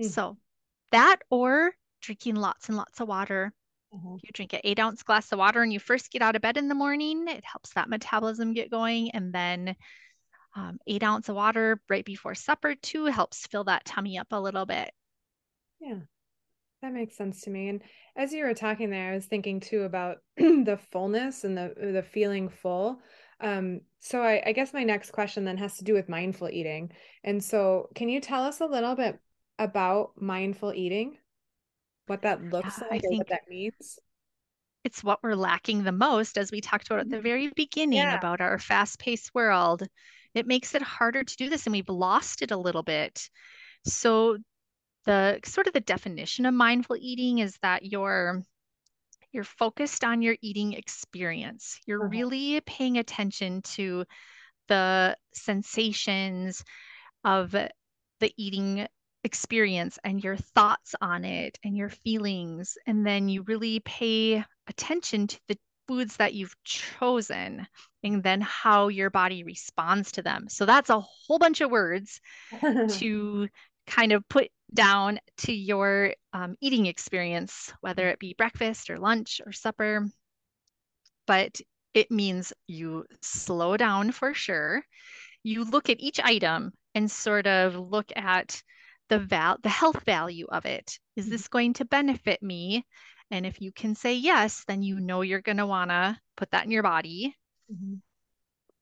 Mm. 0.00 0.10
So 0.10 0.38
that 0.92 1.18
or 1.30 1.72
drinking 2.00 2.36
lots 2.36 2.68
and 2.68 2.76
lots 2.76 3.00
of 3.00 3.08
water. 3.08 3.52
Mm-hmm. 3.94 4.16
You 4.22 4.30
drink 4.32 4.52
an 4.54 4.60
eight 4.64 4.78
ounce 4.78 5.02
glass 5.02 5.32
of 5.32 5.38
water 5.38 5.62
and 5.62 5.72
you 5.72 5.78
first 5.78 6.10
get 6.10 6.22
out 6.22 6.36
of 6.36 6.42
bed 6.42 6.56
in 6.56 6.68
the 6.68 6.74
morning, 6.74 7.26
it 7.28 7.44
helps 7.44 7.74
that 7.74 7.88
metabolism 7.88 8.54
get 8.54 8.70
going. 8.70 9.10
And 9.10 9.32
then 9.32 9.76
um, 10.54 10.78
eight 10.86 11.02
ounce 11.02 11.28
of 11.28 11.36
water 11.36 11.80
right 11.88 12.04
before 12.04 12.34
supper 12.34 12.74
too 12.74 13.06
helps 13.06 13.46
fill 13.46 13.64
that 13.64 13.84
tummy 13.84 14.18
up 14.18 14.28
a 14.30 14.40
little 14.40 14.66
bit. 14.66 14.90
Yeah, 15.80 16.00
that 16.82 16.92
makes 16.92 17.16
sense 17.16 17.42
to 17.42 17.50
me. 17.50 17.68
And 17.68 17.82
as 18.16 18.32
you 18.32 18.44
were 18.44 18.54
talking 18.54 18.90
there, 18.90 19.12
I 19.12 19.14
was 19.14 19.26
thinking 19.26 19.60
too 19.60 19.82
about 19.82 20.18
the 20.36 20.78
fullness 20.90 21.44
and 21.44 21.56
the 21.56 21.74
the 21.76 22.02
feeling 22.02 22.48
full. 22.48 23.00
Um, 23.40 23.80
so 23.98 24.22
I, 24.22 24.42
I 24.46 24.52
guess 24.52 24.72
my 24.72 24.84
next 24.84 25.10
question 25.10 25.44
then 25.44 25.56
has 25.58 25.78
to 25.78 25.84
do 25.84 25.94
with 25.94 26.08
mindful 26.08 26.48
eating. 26.48 26.92
And 27.24 27.42
so, 27.42 27.88
can 27.94 28.08
you 28.08 28.20
tell 28.20 28.44
us 28.44 28.60
a 28.60 28.66
little 28.66 28.94
bit 28.94 29.18
about 29.58 30.20
mindful 30.20 30.74
eating? 30.74 31.18
What 32.06 32.22
that 32.22 32.42
looks 32.44 32.78
yeah, 32.78 32.88
like, 32.90 33.02
or 33.04 33.14
what 33.16 33.28
that 33.28 33.48
means? 33.48 33.98
it's 34.84 35.04
what 35.04 35.22
we're 35.22 35.34
lacking 35.36 35.84
the 35.84 35.92
most, 35.92 36.36
as 36.36 36.50
we 36.50 36.60
talked 36.60 36.88
about 36.88 37.00
at 37.00 37.10
the 37.10 37.20
very 37.20 37.48
beginning 37.54 37.98
Yeah. 37.98 38.14
about 38.14 38.40
our 38.40 38.58
fast 38.58 38.98
paced 38.98 39.34
world. 39.34 39.86
It 40.34 40.46
makes 40.46 40.74
it 40.74 40.82
harder 40.82 41.22
to 41.22 41.36
do 41.36 41.48
this, 41.48 41.66
and 41.66 41.72
we've 41.72 41.88
lost 41.88 42.42
it 42.42 42.50
a 42.50 42.56
little 42.56 42.82
bit. 42.82 43.28
So, 43.84 44.38
the 45.06 45.40
sort 45.44 45.66
of 45.68 45.72
the 45.74 45.80
definition 45.80 46.46
of 46.46 46.54
mindful 46.54 46.96
eating 46.98 47.38
is 47.38 47.56
that 47.62 47.84
you're 47.86 48.42
you're 49.32 49.44
focused 49.44 50.04
on 50.04 50.22
your 50.22 50.36
eating 50.42 50.74
experience. 50.74 51.80
You're 51.86 52.00
Uh-huh. 52.00 52.10
really 52.10 52.60
paying 52.62 52.98
attention 52.98 53.62
to 53.76 54.04
the 54.68 55.16
sensations 55.34 56.64
of 57.24 57.52
the 57.52 58.34
eating 58.36 58.86
experience 59.24 59.98
and 60.04 60.22
your 60.22 60.36
thoughts 60.36 60.94
on 61.00 61.24
it 61.24 61.58
and 61.64 61.76
your 61.76 61.88
feelings. 61.88 62.76
And 62.86 63.06
then 63.06 63.28
you 63.28 63.42
really 63.42 63.80
pay 63.80 64.44
attention 64.68 65.26
to 65.28 65.40
the 65.48 65.58
foods 65.88 66.16
that 66.16 66.34
you've 66.34 66.56
chosen 66.64 67.66
and 68.02 68.22
then 68.22 68.40
how 68.40 68.88
your 68.88 69.10
body 69.10 69.44
responds 69.44 70.12
to 70.12 70.22
them. 70.22 70.48
So 70.48 70.66
that's 70.66 70.90
a 70.90 71.00
whole 71.00 71.38
bunch 71.38 71.60
of 71.60 71.70
words 71.70 72.20
to 72.60 73.48
kind 73.86 74.12
of 74.12 74.28
put 74.28 74.48
down 74.72 75.18
to 75.38 75.52
your 75.52 76.14
um, 76.32 76.56
eating 76.60 76.86
experience, 76.86 77.72
whether 77.80 78.08
it 78.08 78.18
be 78.18 78.34
breakfast 78.36 78.90
or 78.90 78.98
lunch 78.98 79.40
or 79.44 79.52
supper. 79.52 80.06
But 81.26 81.60
it 81.94 82.10
means 82.10 82.52
you 82.66 83.04
slow 83.20 83.76
down 83.76 84.12
for 84.12 84.34
sure. 84.34 84.82
You 85.42 85.64
look 85.64 85.90
at 85.90 86.00
each 86.00 86.20
item 86.20 86.72
and 86.94 87.10
sort 87.10 87.46
of 87.46 87.76
look 87.76 88.10
at 88.16 88.62
the 89.12 89.18
val 89.18 89.58
the 89.62 89.68
health 89.68 90.02
value 90.04 90.46
of 90.48 90.64
it. 90.64 90.98
Is 91.16 91.28
this 91.28 91.48
going 91.48 91.74
to 91.74 91.84
benefit 91.84 92.42
me? 92.42 92.86
And 93.30 93.44
if 93.44 93.60
you 93.60 93.70
can 93.70 93.94
say 93.94 94.14
yes, 94.14 94.64
then 94.66 94.82
you 94.82 95.00
know 95.00 95.20
you're 95.20 95.42
going 95.42 95.58
to 95.58 95.66
want 95.66 95.90
to 95.90 96.18
put 96.34 96.50
that 96.52 96.64
in 96.64 96.70
your 96.70 96.82
body. 96.82 97.36
Mhm. 97.70 98.00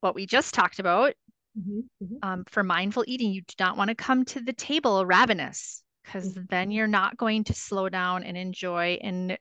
What 0.00 0.14
we 0.14 0.26
just 0.26 0.54
talked 0.54 0.78
about 0.78 1.14
Mhm. 1.58 1.88
Mhm. 2.00 2.18
um, 2.22 2.44
for 2.44 2.62
mindful 2.62 3.04
eating, 3.08 3.32
you 3.32 3.42
do 3.42 3.54
not 3.58 3.76
want 3.76 3.88
to 3.88 3.96
come 3.96 4.24
to 4.26 4.40
the 4.40 4.52
table 4.52 5.04
ravenous 5.04 5.82
because 6.04 6.38
then 6.48 6.70
you're 6.70 6.86
not 6.86 7.16
going 7.16 7.42
to 7.44 7.54
slow 7.54 7.88
down 7.88 8.22
and 8.22 8.36
enjoy 8.36 8.98
and 9.02 9.36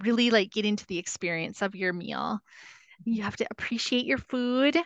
really 0.00 0.30
like 0.30 0.50
get 0.50 0.64
into 0.64 0.86
the 0.86 0.98
experience 0.98 1.62
of 1.62 1.76
your 1.76 1.92
meal. 1.92 2.40
You 3.04 3.22
have 3.22 3.36
to 3.36 3.46
appreciate 3.48 4.06
your 4.06 4.18
food. 4.18 4.76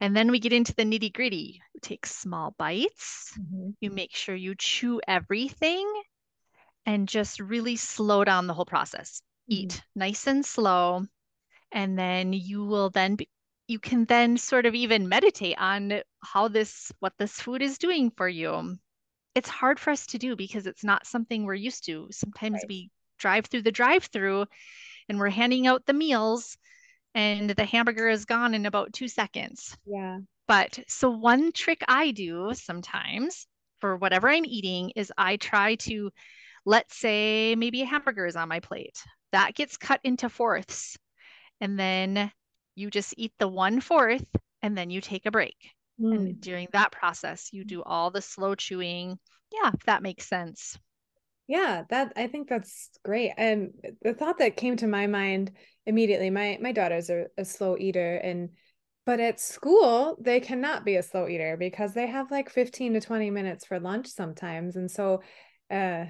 And 0.00 0.14
then 0.14 0.30
we 0.30 0.40
get 0.40 0.52
into 0.52 0.74
the 0.74 0.84
nitty 0.84 1.12
gritty. 1.12 1.62
You 1.72 1.80
take 1.80 2.06
small 2.06 2.54
bites, 2.58 3.38
Mhm. 3.38 3.74
you 3.80 3.90
make 3.90 4.14
sure 4.14 4.34
you 4.34 4.54
chew 4.54 5.00
everything 5.06 6.02
and 6.86 7.08
just 7.08 7.40
really 7.40 7.76
slow 7.76 8.24
down 8.24 8.46
the 8.46 8.54
whole 8.54 8.66
process. 8.66 9.22
Eat 9.48 9.82
nice 9.94 10.26
and 10.26 10.44
slow. 10.44 11.06
And 11.72 11.98
then 11.98 12.32
you 12.32 12.64
will 12.64 12.90
then 12.90 13.16
be, 13.16 13.28
you 13.66 13.78
can 13.78 14.04
then 14.04 14.36
sort 14.36 14.66
of 14.66 14.74
even 14.74 15.08
meditate 15.08 15.58
on 15.58 16.02
how 16.22 16.48
this, 16.48 16.92
what 17.00 17.14
this 17.18 17.40
food 17.40 17.62
is 17.62 17.78
doing 17.78 18.10
for 18.10 18.28
you. 18.28 18.76
It's 19.34 19.48
hard 19.48 19.80
for 19.80 19.90
us 19.90 20.06
to 20.08 20.18
do 20.18 20.36
because 20.36 20.66
it's 20.66 20.84
not 20.84 21.06
something 21.06 21.44
we're 21.44 21.54
used 21.54 21.86
to. 21.86 22.08
Sometimes 22.10 22.62
Right. 22.62 22.68
we 22.68 22.90
drive 23.18 23.46
through 23.46 23.62
the 23.62 23.72
drive-through 23.72 24.46
and 25.08 25.18
we're 25.18 25.30
handing 25.30 25.66
out 25.66 25.86
the 25.86 25.92
meals 25.92 26.56
and 27.14 27.50
the 27.50 27.64
hamburger 27.64 28.08
is 28.08 28.24
gone 28.24 28.54
in 28.54 28.66
about 28.66 28.92
two 28.92 29.08
seconds. 29.08 29.76
Yeah. 29.86 30.18
But 30.46 30.78
so 30.88 31.10
one 31.10 31.52
trick 31.52 31.82
I 31.88 32.10
do 32.10 32.52
sometimes 32.54 33.46
for 33.78 33.96
whatever 33.96 34.28
I'm 34.28 34.44
eating 34.44 34.92
is 34.96 35.12
I 35.16 35.36
try 35.36 35.76
to, 35.76 36.10
let's 36.66 36.96
say 36.96 37.54
maybe 37.56 37.82
a 37.82 37.86
hamburger 37.86 38.26
is 38.26 38.36
on 38.36 38.48
my 38.48 38.60
plate. 38.60 39.02
That 39.32 39.54
gets 39.54 39.76
cut 39.76 40.00
into 40.04 40.28
fourths. 40.28 40.96
And 41.60 41.78
then 41.78 42.30
you 42.74 42.90
just 42.90 43.14
eat 43.16 43.32
the 43.38 43.48
one 43.48 43.80
fourth 43.80 44.26
and 44.62 44.76
then 44.76 44.90
you 44.90 45.00
take 45.00 45.26
a 45.26 45.30
break. 45.30 45.56
Mm. 46.00 46.14
And 46.14 46.40
during 46.40 46.68
that 46.72 46.92
process, 46.92 47.50
you 47.52 47.64
do 47.64 47.82
all 47.82 48.10
the 48.10 48.20
slow 48.20 48.54
chewing. 48.54 49.18
Yeah, 49.52 49.70
if 49.72 49.84
that 49.84 50.02
makes 50.02 50.28
sense. 50.28 50.78
Yeah, 51.46 51.84
that 51.90 52.12
I 52.16 52.26
think 52.26 52.48
that's 52.48 52.90
great. 53.04 53.32
And 53.36 53.72
the 54.02 54.14
thought 54.14 54.38
that 54.38 54.56
came 54.56 54.76
to 54.78 54.86
my 54.86 55.06
mind 55.06 55.52
immediately, 55.84 56.30
my 56.30 56.58
my 56.60 56.72
daughters 56.72 57.10
are 57.10 57.30
a 57.36 57.44
slow 57.44 57.76
eater 57.78 58.16
and 58.16 58.50
but 59.06 59.20
at 59.20 59.38
school 59.38 60.16
they 60.20 60.40
cannot 60.40 60.84
be 60.86 60.96
a 60.96 61.02
slow 61.02 61.28
eater 61.28 61.58
because 61.58 61.92
they 61.92 62.06
have 62.06 62.30
like 62.30 62.48
15 62.48 62.94
to 62.94 63.00
20 63.00 63.30
minutes 63.30 63.66
for 63.66 63.78
lunch 63.78 64.06
sometimes. 64.08 64.76
And 64.76 64.90
so 64.90 65.22
uh 65.70 66.06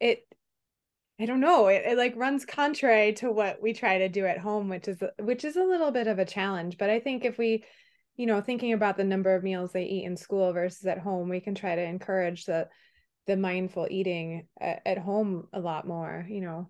it 0.00 0.26
I 1.20 1.26
don't 1.26 1.40
know, 1.40 1.68
it, 1.68 1.82
it 1.86 1.96
like 1.98 2.16
runs 2.16 2.44
contrary 2.44 3.12
to 3.14 3.30
what 3.30 3.62
we 3.62 3.72
try 3.74 3.98
to 3.98 4.08
do 4.08 4.26
at 4.26 4.38
home, 4.38 4.68
which 4.68 4.88
is 4.88 5.02
which 5.20 5.44
is 5.44 5.56
a 5.56 5.64
little 5.64 5.90
bit 5.90 6.06
of 6.08 6.18
a 6.18 6.24
challenge. 6.24 6.78
But 6.78 6.90
I 6.90 7.00
think 7.00 7.24
if 7.24 7.38
we, 7.38 7.64
you 8.16 8.26
know, 8.26 8.40
thinking 8.40 8.72
about 8.72 8.96
the 8.96 9.04
number 9.04 9.34
of 9.34 9.44
meals 9.44 9.72
they 9.72 9.84
eat 9.84 10.04
in 10.04 10.16
school 10.16 10.52
versus 10.52 10.84
at 10.86 10.98
home, 10.98 11.28
we 11.28 11.40
can 11.40 11.54
try 11.54 11.76
to 11.76 11.82
encourage 11.82 12.44
the 12.46 12.68
the 13.26 13.36
mindful 13.36 13.86
eating 13.90 14.46
at, 14.60 14.82
at 14.86 14.98
home 14.98 15.48
a 15.52 15.60
lot 15.60 15.86
more, 15.86 16.26
you 16.28 16.40
know. 16.40 16.68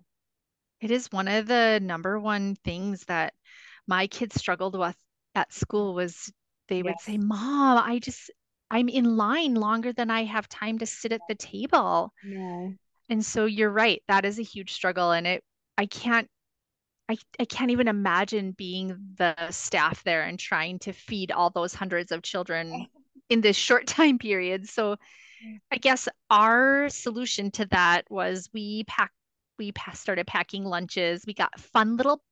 It 0.81 0.91
is 0.91 1.11
one 1.11 1.27
of 1.27 1.47
the 1.47 1.79
number 1.81 2.19
one 2.19 2.55
things 2.63 3.05
that 3.05 3.33
my 3.87 4.07
kids 4.07 4.35
struggled 4.35 4.77
with 4.77 4.95
at 5.35 5.53
school 5.53 5.93
was 5.93 6.31
they 6.67 6.83
would 6.83 6.99
say, 6.99 7.17
Mom, 7.17 7.77
I 7.77 7.99
just, 7.99 8.31
I'm 8.71 8.89
in 8.89 9.17
line 9.17 9.55
longer 9.55 9.93
than 9.93 10.09
I 10.09 10.23
have 10.23 10.47
time 10.49 10.79
to 10.79 10.85
sit 10.85 11.11
at 11.11 11.21
the 11.27 11.35
table. 11.35 12.13
No. 12.23 12.73
And 13.09 13.23
so 13.23 13.45
you're 13.45 13.69
right, 13.69 14.01
that 14.07 14.25
is 14.25 14.39
a 14.39 14.43
huge 14.43 14.73
struggle. 14.73 15.11
And 15.11 15.27
it, 15.27 15.43
I 15.77 15.85
can't, 15.85 16.29
I, 17.09 17.17
I 17.39 17.45
can't 17.45 17.71
even 17.71 17.87
imagine 17.89 18.51
being 18.51 18.97
the 19.17 19.35
staff 19.51 20.03
there 20.03 20.23
and 20.23 20.39
trying 20.39 20.79
to 20.79 20.93
feed 20.93 21.31
all 21.31 21.49
those 21.49 21.73
hundreds 21.73 22.11
of 22.11 22.21
children 22.21 22.87
in 23.29 23.41
this 23.41 23.55
short 23.55 23.87
time 23.87 24.17
period. 24.19 24.67
So 24.67 24.97
I 25.71 25.77
guess 25.77 26.07
our 26.29 26.89
solution 26.89 27.51
to 27.51 27.65
that 27.67 28.05
was 28.09 28.49
we 28.53 28.83
packed, 28.85 29.15
we 29.59 29.71
started 29.93 30.27
packing 30.27 30.65
lunches. 30.65 31.23
We 31.27 31.33
got 31.33 31.59
fun 31.59 31.97
little 31.97 32.23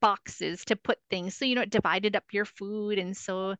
boxes 0.00 0.64
to 0.66 0.76
put 0.76 0.98
things. 1.10 1.36
So, 1.36 1.44
you 1.44 1.54
know, 1.54 1.62
it 1.62 1.70
divided 1.70 2.16
up 2.16 2.24
your 2.32 2.44
food. 2.44 2.98
And 2.98 3.16
so, 3.16 3.54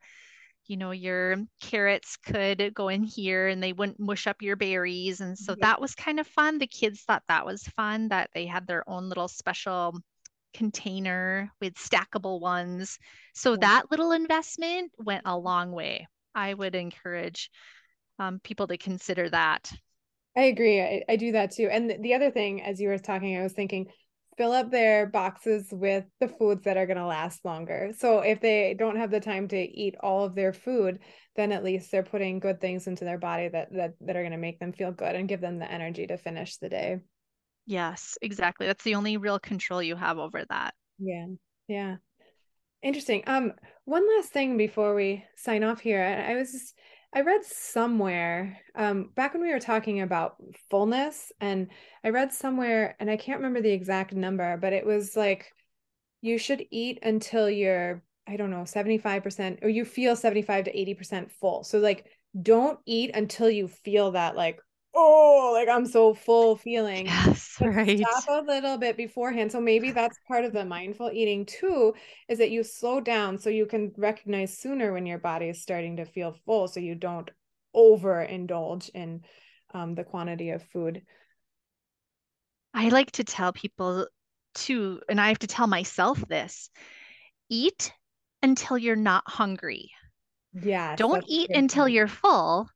you 0.67 0.77
know, 0.77 0.93
your 0.93 1.37
carrots 1.61 2.17
could 2.17 2.73
go 2.75 2.89
in 2.89 3.03
here 3.03 3.49
and 3.49 3.63
they 3.63 3.73
wouldn't 3.73 4.01
mush 4.01 4.27
up 4.27 4.41
your 4.43 4.57
berries. 4.57 5.21
And 5.21 5.39
so 5.39 5.55
Yeah. 5.55 5.63
that 5.63 5.81
was 5.81 5.95
kind 5.95 6.19
of 6.21 6.27
fun. 6.27 6.59
The 6.59 6.67
kids 6.67 7.03
thought 7.03 7.23
that 7.29 7.45
was 7.47 7.63
fun, 7.77 8.09
that 8.09 8.31
they 8.35 8.47
had 8.47 8.67
their 8.67 8.89
own 8.89 9.09
little 9.09 9.29
special 9.29 9.99
container 10.55 11.51
with 11.61 11.75
stackable 11.75 12.41
ones. 12.41 12.99
So 13.35 13.57
Yeah. 13.57 13.59
that 13.59 13.91
little 13.91 14.13
investment 14.13 14.93
went 14.99 15.23
a 15.27 15.37
long 15.39 15.73
way. 15.73 16.07
I 16.35 16.55
would 16.55 16.75
encourage 16.75 17.51
um, 18.19 18.41
people 18.43 18.67
to 18.69 18.77
consider 18.77 19.29
that. 19.31 19.73
I 20.37 20.43
agree. 20.43 20.81
I, 20.81 21.03
I 21.09 21.17
do 21.17 21.33
that 21.33 21.53
too. 21.53 21.69
And 21.71 21.91
the, 21.91 21.99
the 21.99 22.15
other 22.15 22.31
thing, 22.31 22.63
as 22.63 22.81
you 22.81 22.89
were 22.89 22.99
talking, 22.99 23.37
I 23.37 23.43
was 23.43 23.53
thinking 23.53 23.89
fill 24.37 24.53
up 24.53 24.71
their 24.71 25.07
boxes 25.07 25.69
with 25.71 26.05
the 26.21 26.27
foods 26.27 26.65
that 26.65 26.77
are 26.77 26.87
going 26.87 26.97
to 26.97 27.07
last 27.07 27.45
longer. 27.45 27.93
So 27.97 28.19
if 28.19 28.41
they 28.41 28.75
don't 28.77 28.97
have 28.97 29.11
the 29.11 29.21
time 29.21 29.47
to 29.49 29.57
eat 29.57 29.95
all 30.01 30.25
of 30.25 30.35
their 30.35 30.53
food, 30.53 30.99
then 31.37 31.53
at 31.53 31.63
least 31.63 31.91
they're 31.91 32.03
putting 32.03 32.41
good 32.41 32.61
things 32.61 32.87
into 32.87 33.05
their 33.05 33.19
body 33.19 33.49
that 33.49 33.73
that, 33.73 33.95
that 34.01 34.17
are 34.17 34.23
going 34.23 34.33
to 34.33 34.39
make 34.39 34.59
them 34.59 34.73
feel 34.73 34.93
good 34.93 35.15
and 35.15 35.29
give 35.29 35.41
them 35.41 35.59
the 35.59 35.71
energy 35.71 36.07
to 36.07 36.17
finish 36.17 36.57
the 36.57 36.69
day. 36.69 36.99
Yes, 37.67 38.19
exactly. 38.21 38.67
That's 38.67 38.85
the 38.85 38.97
only 38.97 39.17
real 39.17 39.39
control 39.39 39.83
you 39.83 39.97
have 39.97 40.19
over 40.19 40.45
that. 40.49 40.75
Yeah. 40.99 41.27
Yeah. 41.69 41.97
Interesting. 42.85 43.23
Um, 43.27 43.55
one 43.87 44.07
last 44.17 44.31
thing 44.31 44.59
before 44.59 44.95
we 44.95 45.25
sign 45.37 45.65
off 45.65 45.81
here. 45.81 46.03
I, 46.03 46.35
was 46.35 46.53
just, 46.53 46.75
I 47.15 47.23
read 47.23 47.43
somewhere, 47.43 48.61
um, 48.75 49.11
back 49.15 49.33
when 49.33 49.43
we 49.43 49.51
were 49.51 49.59
talking 49.59 50.03
about 50.03 50.37
fullness, 50.69 51.33
and 51.41 51.69
I 52.05 52.11
read 52.11 52.31
somewhere, 52.31 52.95
and 53.01 53.11
I 53.11 53.17
can't 53.17 53.39
remember 53.39 53.63
the 53.63 53.73
exact 53.73 54.13
number, 54.13 54.59
but 54.59 54.75
it 54.75 54.85
was 54.85 55.17
like 55.17 55.51
you 56.21 56.37
should 56.37 56.67
eat 56.71 56.99
until 57.03 57.49
you're, 57.49 58.03
I 58.27 58.37
don't 58.37 58.51
know, 58.51 58.65
75% 58.65 59.61
or 59.63 59.71
you 59.71 59.87
feel 59.87 60.15
75 60.15 60.65
to 60.65 60.73
80% 60.77 61.31
full. 61.33 61.65
So 61.65 61.79
like 61.79 62.05
don't 62.43 62.79
eat 62.85 63.13
until 63.15 63.49
you 63.49 63.67
feel 63.67 64.11
that 64.11 64.37
like, 64.37 64.61
oh, 64.95 65.51
like 65.53 65.69
I'm 65.69 65.87
so 65.87 66.15
full 66.15 66.57
feeling. 66.57 67.07
Yes, 67.07 67.57
right. 67.61 67.99
Stop 67.99 68.45
a 68.45 68.47
little 68.47 68.79
bit 68.79 68.97
beforehand. 68.97 69.53
So 69.53 69.61
maybe 69.61 69.91
that's 69.91 70.19
part 70.27 70.45
of 70.45 70.53
the 70.53 70.65
mindful 70.65 71.11
eating 71.13 71.47
too, 71.47 71.95
is 72.29 72.39
that 72.39 72.51
you 72.51 72.63
slow 72.63 73.01
down 73.01 73.39
so 73.39 73.51
you 73.51 73.67
can 73.67 73.93
recognize 73.97 74.57
sooner 74.57 74.93
when 74.93 75.07
your 75.07 75.19
body 75.19 75.49
is 75.49 75.63
starting 75.63 75.97
to 75.97 76.05
feel 76.05 76.37
full, 76.47 76.69
so 76.69 76.81
you 76.81 76.95
don't 76.95 77.31
overindulge 77.75 78.91
in 78.95 79.25
um, 79.73 79.95
the 79.95 80.05
quantity 80.05 80.51
of 80.51 80.63
food. 80.63 81.03
I 82.73 82.89
like 82.89 83.13
to 83.13 83.25
tell 83.25 83.53
people 83.53 84.07
to, 84.55 85.01
and 85.09 85.21
I 85.21 85.29
have 85.29 85.39
to 85.41 85.47
tell 85.47 85.67
myself 85.67 86.23
this, 86.29 86.71
eat 87.49 87.93
until 88.43 88.79
you're 88.79 88.97
not 88.97 89.25
hungry. 89.27 89.91
Yeah. 90.53 90.95
Don't 90.97 91.25
eat 91.27 91.51
until 91.53 91.85
point. 91.85 91.95
you're 91.95 92.09
full. 92.09 92.69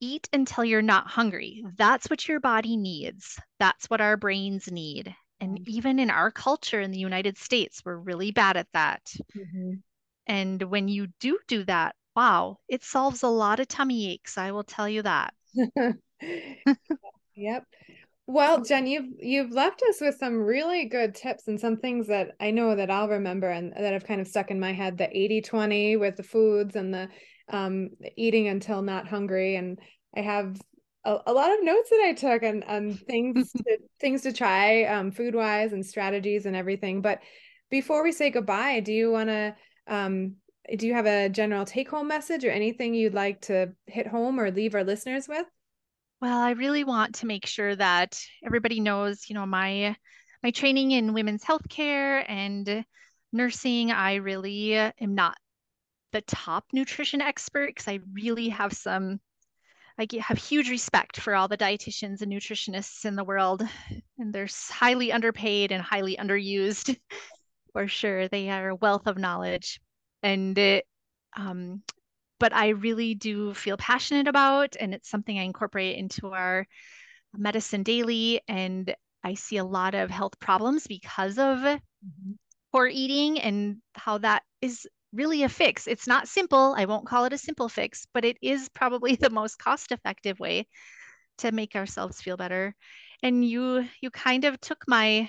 Eat 0.00 0.28
until 0.32 0.64
you're 0.64 0.82
not 0.82 1.06
hungry. 1.06 1.64
That's 1.76 2.08
what 2.10 2.28
your 2.28 2.40
body 2.40 2.76
needs. 2.76 3.38
That's 3.58 3.88
what 3.88 4.00
our 4.00 4.16
brains 4.16 4.70
need. 4.70 5.14
And 5.40 5.66
even 5.68 5.98
in 5.98 6.10
our 6.10 6.30
culture 6.30 6.80
in 6.80 6.90
the 6.90 6.98
United 6.98 7.36
States, 7.36 7.82
we're 7.84 7.96
really 7.96 8.30
bad 8.30 8.56
at 8.56 8.68
that. 8.72 9.02
Mm-hmm. 9.36 9.74
And 10.26 10.62
when 10.62 10.88
you 10.88 11.08
do 11.20 11.38
do 11.46 11.64
that, 11.64 11.94
wow, 12.14 12.58
it 12.68 12.82
solves 12.82 13.22
a 13.22 13.28
lot 13.28 13.60
of 13.60 13.68
tummy 13.68 14.10
aches. 14.10 14.38
I 14.38 14.52
will 14.52 14.64
tell 14.64 14.88
you 14.88 15.02
that. 15.02 15.34
yep. 17.34 17.64
Well, 18.28 18.62
Jen, 18.62 18.88
you've 18.88 19.12
you've 19.20 19.52
left 19.52 19.82
us 19.88 20.00
with 20.00 20.16
some 20.16 20.40
really 20.40 20.86
good 20.86 21.14
tips 21.14 21.46
and 21.46 21.60
some 21.60 21.76
things 21.76 22.08
that 22.08 22.32
I 22.40 22.50
know 22.50 22.74
that 22.74 22.90
I'll 22.90 23.08
remember 23.08 23.48
and 23.48 23.72
that 23.72 23.92
have 23.92 24.04
kind 24.04 24.20
of 24.20 24.26
stuck 24.26 24.50
in 24.50 24.58
my 24.58 24.72
head. 24.72 24.98
The 24.98 25.04
80-20 25.04 26.00
with 26.00 26.16
the 26.16 26.24
foods 26.24 26.74
and 26.74 26.92
the 26.92 27.08
um, 27.48 27.90
eating 28.16 28.48
until 28.48 28.82
not 28.82 29.08
hungry. 29.08 29.56
And 29.56 29.78
I 30.16 30.20
have 30.20 30.60
a, 31.04 31.18
a 31.26 31.32
lot 31.32 31.52
of 31.52 31.64
notes 31.64 31.90
that 31.90 32.04
I 32.04 32.12
took 32.12 32.42
and, 32.42 32.98
things 33.06 33.52
to, 33.52 33.78
things 34.00 34.22
to 34.22 34.32
try 34.32 34.84
um, 34.84 35.10
food 35.10 35.34
wise 35.34 35.72
and 35.72 35.84
strategies 35.84 36.46
and 36.46 36.56
everything. 36.56 37.00
But 37.00 37.20
before 37.70 38.02
we 38.02 38.12
say 38.12 38.30
goodbye, 38.30 38.80
do 38.80 38.92
you 38.92 39.10
want 39.10 39.28
to 39.28 39.54
um, 39.88 40.36
do 40.76 40.86
you 40.86 40.94
have 40.94 41.06
a 41.06 41.28
general 41.28 41.64
take 41.64 41.88
home 41.88 42.08
message 42.08 42.44
or 42.44 42.50
anything 42.50 42.92
you'd 42.92 43.14
like 43.14 43.40
to 43.42 43.72
hit 43.86 44.06
home 44.06 44.40
or 44.40 44.50
leave 44.50 44.74
our 44.74 44.82
listeners 44.82 45.28
with? 45.28 45.46
Well, 46.20 46.40
I 46.40 46.52
really 46.52 46.82
want 46.82 47.16
to 47.16 47.26
make 47.26 47.46
sure 47.46 47.76
that 47.76 48.20
everybody 48.44 48.80
knows, 48.80 49.28
you 49.28 49.34
know, 49.34 49.46
my 49.46 49.94
my 50.42 50.50
training 50.50 50.92
in 50.92 51.12
women's 51.12 51.44
healthcare 51.44 52.24
and 52.28 52.84
nursing, 53.32 53.90
I 53.90 54.16
really 54.16 54.74
am 54.74 55.14
not 55.14 55.36
the 56.16 56.22
top 56.22 56.64
nutrition 56.72 57.20
expert 57.20 57.66
because 57.66 57.88
I 57.88 58.00
really 58.14 58.48
have 58.48 58.72
some 58.72 59.20
I 59.98 60.06
have 60.20 60.38
huge 60.38 60.70
respect 60.70 61.20
for 61.20 61.34
all 61.34 61.46
the 61.46 61.58
dietitians 61.58 62.22
and 62.22 62.32
nutritionists 62.32 63.04
in 63.04 63.16
the 63.16 63.24
world, 63.24 63.66
and 64.18 64.32
they're 64.32 64.48
highly 64.70 65.10
underpaid 65.10 65.72
and 65.72 65.82
highly 65.82 66.16
underused 66.16 66.98
for 67.72 67.86
sure. 67.86 68.28
They 68.28 68.48
are 68.50 68.70
a 68.70 68.74
wealth 68.74 69.06
of 69.06 69.18
knowledge, 69.18 69.80
and 70.22 70.56
it, 70.56 70.86
um, 71.34 71.82
but 72.38 72.54
I 72.54 72.68
really 72.68 73.14
do 73.14 73.52
feel 73.54 73.76
passionate 73.76 74.28
about, 74.28 74.76
and 74.78 74.94
it's 74.94 75.10
something 75.10 75.38
I 75.38 75.42
incorporate 75.42 75.96
into 75.96 76.32
our 76.32 76.66
medicine 77.34 77.82
daily. 77.82 78.40
And 78.48 78.94
I 79.24 79.34
see 79.34 79.56
a 79.56 79.64
lot 79.64 79.94
of 79.94 80.10
health 80.10 80.38
problems 80.40 80.86
because 80.86 81.38
of 81.38 81.58
mm-hmm. 81.58 82.32
poor 82.72 82.86
eating 82.86 83.38
and 83.40 83.78
how 83.94 84.18
that 84.18 84.42
is 84.60 84.86
really 85.16 85.42
a 85.42 85.48
fix. 85.48 85.86
It's 85.86 86.06
not 86.06 86.28
simple. 86.28 86.74
I 86.76 86.84
won't 86.84 87.06
call 87.06 87.24
it 87.24 87.32
a 87.32 87.38
simple 87.38 87.68
fix, 87.68 88.06
but 88.12 88.24
it 88.24 88.36
is 88.42 88.68
probably 88.68 89.16
the 89.20 89.30
most 89.30 89.58
cost 89.58 89.92
effective 89.92 90.38
way 90.38 90.66
to 91.38 91.52
make 91.52 91.74
ourselves 91.74 92.20
feel 92.20 92.36
better. 92.36 92.74
And 93.22 93.44
you 93.44 93.86
you 94.00 94.10
kind 94.10 94.44
of 94.44 94.60
took 94.60 94.84
my 94.86 95.28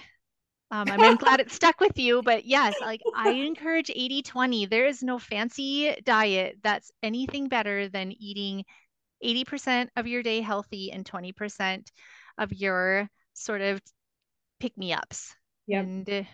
um, 0.70 0.90
I'm, 0.90 1.02
I'm 1.02 1.16
glad 1.18 1.40
it 1.40 1.52
stuck 1.52 1.80
with 1.80 1.98
you, 1.98 2.22
but 2.22 2.46
yes, 2.46 2.76
like 2.82 3.02
I 3.16 3.32
encourage 3.32 3.90
80 3.90 4.22
20. 4.22 4.66
There 4.66 4.86
is 4.86 5.02
no 5.02 5.18
fancy 5.18 5.96
diet 6.04 6.58
that's 6.62 6.92
anything 7.02 7.48
better 7.48 7.88
than 7.88 8.12
eating 8.12 8.66
80% 9.24 9.90
of 9.96 10.06
your 10.08 10.22
day 10.22 10.42
healthy 10.42 10.92
and 10.92 11.06
20% 11.06 11.90
of 12.38 12.54
your 12.54 13.10
sort 13.34 13.62
of 13.62 13.82
pick 14.60 14.78
me 14.78 14.94
ups. 14.94 15.34
Yep. 15.68 15.84
And 15.84 16.28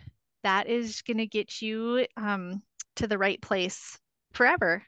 that 0.44 0.68
is 0.68 1.02
going 1.02 1.18
to 1.18 1.28
get 1.28 1.62
you 1.62 2.06
um, 2.18 2.62
to 2.98 3.08
the 3.08 3.18
right 3.18 3.42
place 3.42 3.98
forever. 4.34 4.84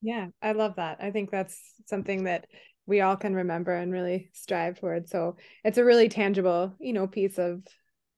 Yeah, 0.00 0.28
I 0.40 0.52
love 0.52 0.76
that. 0.76 0.98
I 1.00 1.10
think 1.10 1.30
that's 1.30 1.58
something 1.86 2.24
that 2.24 2.46
we 2.86 3.00
all 3.00 3.16
can 3.16 3.34
remember 3.34 3.72
and 3.72 3.92
really 3.92 4.30
strive 4.32 4.80
towards. 4.80 5.10
So 5.10 5.36
it's 5.64 5.78
a 5.78 5.84
really 5.84 6.08
tangible, 6.08 6.74
you 6.80 6.92
know, 6.92 7.06
piece 7.06 7.38
of 7.38 7.62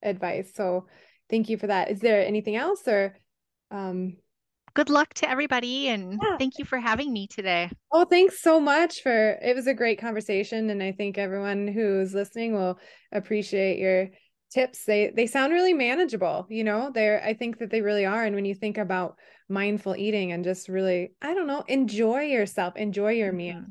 advice. 0.03 0.53
So 0.55 0.87
thank 1.29 1.49
you 1.49 1.59
for 1.59 1.66
that. 1.66 1.90
Is 1.90 2.01
there 2.01 2.25
anything 2.25 2.57
else 2.57 2.87
or 2.88 3.16
um 3.70 4.16
good 4.75 4.90
luck 4.90 5.14
to 5.14 5.31
everybody 5.31 5.88
and 5.88 6.18
yeah. 6.20 6.37
thank 6.37 6.59
you 6.59 6.64
for 6.64 6.79
having 6.79 7.12
me 7.12 7.27
today. 7.29 7.70
Oh, 7.92 8.05
thanks 8.05 8.42
so 8.42 8.59
much 8.59 9.03
for 9.03 9.38
it 9.40 9.55
was 9.55 9.66
a 9.66 9.75
great 9.75 10.01
conversation 10.01 10.68
and 10.70 10.83
I 10.83 10.92
think 10.92 11.16
everyone 11.16 11.68
who's 11.68 12.12
listening 12.12 12.55
will 12.55 12.79
appreciate 13.12 13.79
your 13.79 14.09
tips 14.50 14.85
they 14.85 15.12
they 15.14 15.26
sound 15.26 15.52
really 15.52 15.72
manageable 15.72 16.46
you 16.48 16.64
know? 16.64 16.90
They're 16.94 17.22
i 17.24 17.35
think 17.35 17.59
that 17.59 17.70
they 17.70 17.80
really 17.80 18.07
are 18.07 18.24
and 18.24 18.35
when 18.35 18.44
you 18.44 18.54
think 18.54 18.78
about 18.78 19.16
mindful 19.48 19.96
eating 19.96 20.33
and 20.33 20.44
just 20.44 20.68
really 20.68 21.12
i 21.20 21.35
don't 21.35 21.46
know 21.46 21.64
enjoy 21.68 22.22
yourself 22.22 22.76
enjoy 22.76 23.12
your 23.12 23.28
mm-hmm. 23.28 23.37
meal 23.37 23.64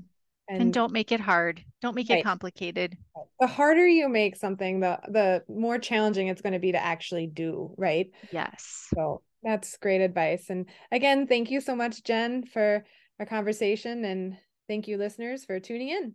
and, 0.50 0.62
and, 0.62 0.74
don't 0.74 0.92
make 0.92 1.12
it 1.12 1.20
hard 1.20 1.64
don't 1.82 1.96
make 1.96 2.10
right. 2.10 2.20
it 2.20 2.24
complicated 2.24 2.98
the 3.40 3.48
harder 3.48 3.88
you 3.88 4.10
make 4.10 4.36
something 4.36 4.80
the 4.80 5.00
the 5.08 5.44
more 5.48 5.78
challenging 5.78 6.28
it's 6.28 6.42
going 6.42 6.54
to 6.54 6.60
be 6.60 6.72
to 6.72 6.84
actually 6.84 7.28
do 7.28 7.74
right? 7.78 8.12
Yes. 8.32 8.88
So 8.94 9.22
that's 9.44 9.78
great 9.78 10.02
advice 10.02 10.50
and 10.50 10.70
again 10.92 11.28
thank 11.28 11.52
you 11.52 11.60
so 11.60 11.76
much 11.76 12.04
jen 12.04 12.46
for 12.46 12.86
our 13.20 13.26
conversation 13.26 14.06
and 14.06 14.38
thank 14.70 14.88
you 14.88 14.98
listeners 14.98 15.44
for 15.44 15.60
tuning 15.60 15.90
in 15.90 16.14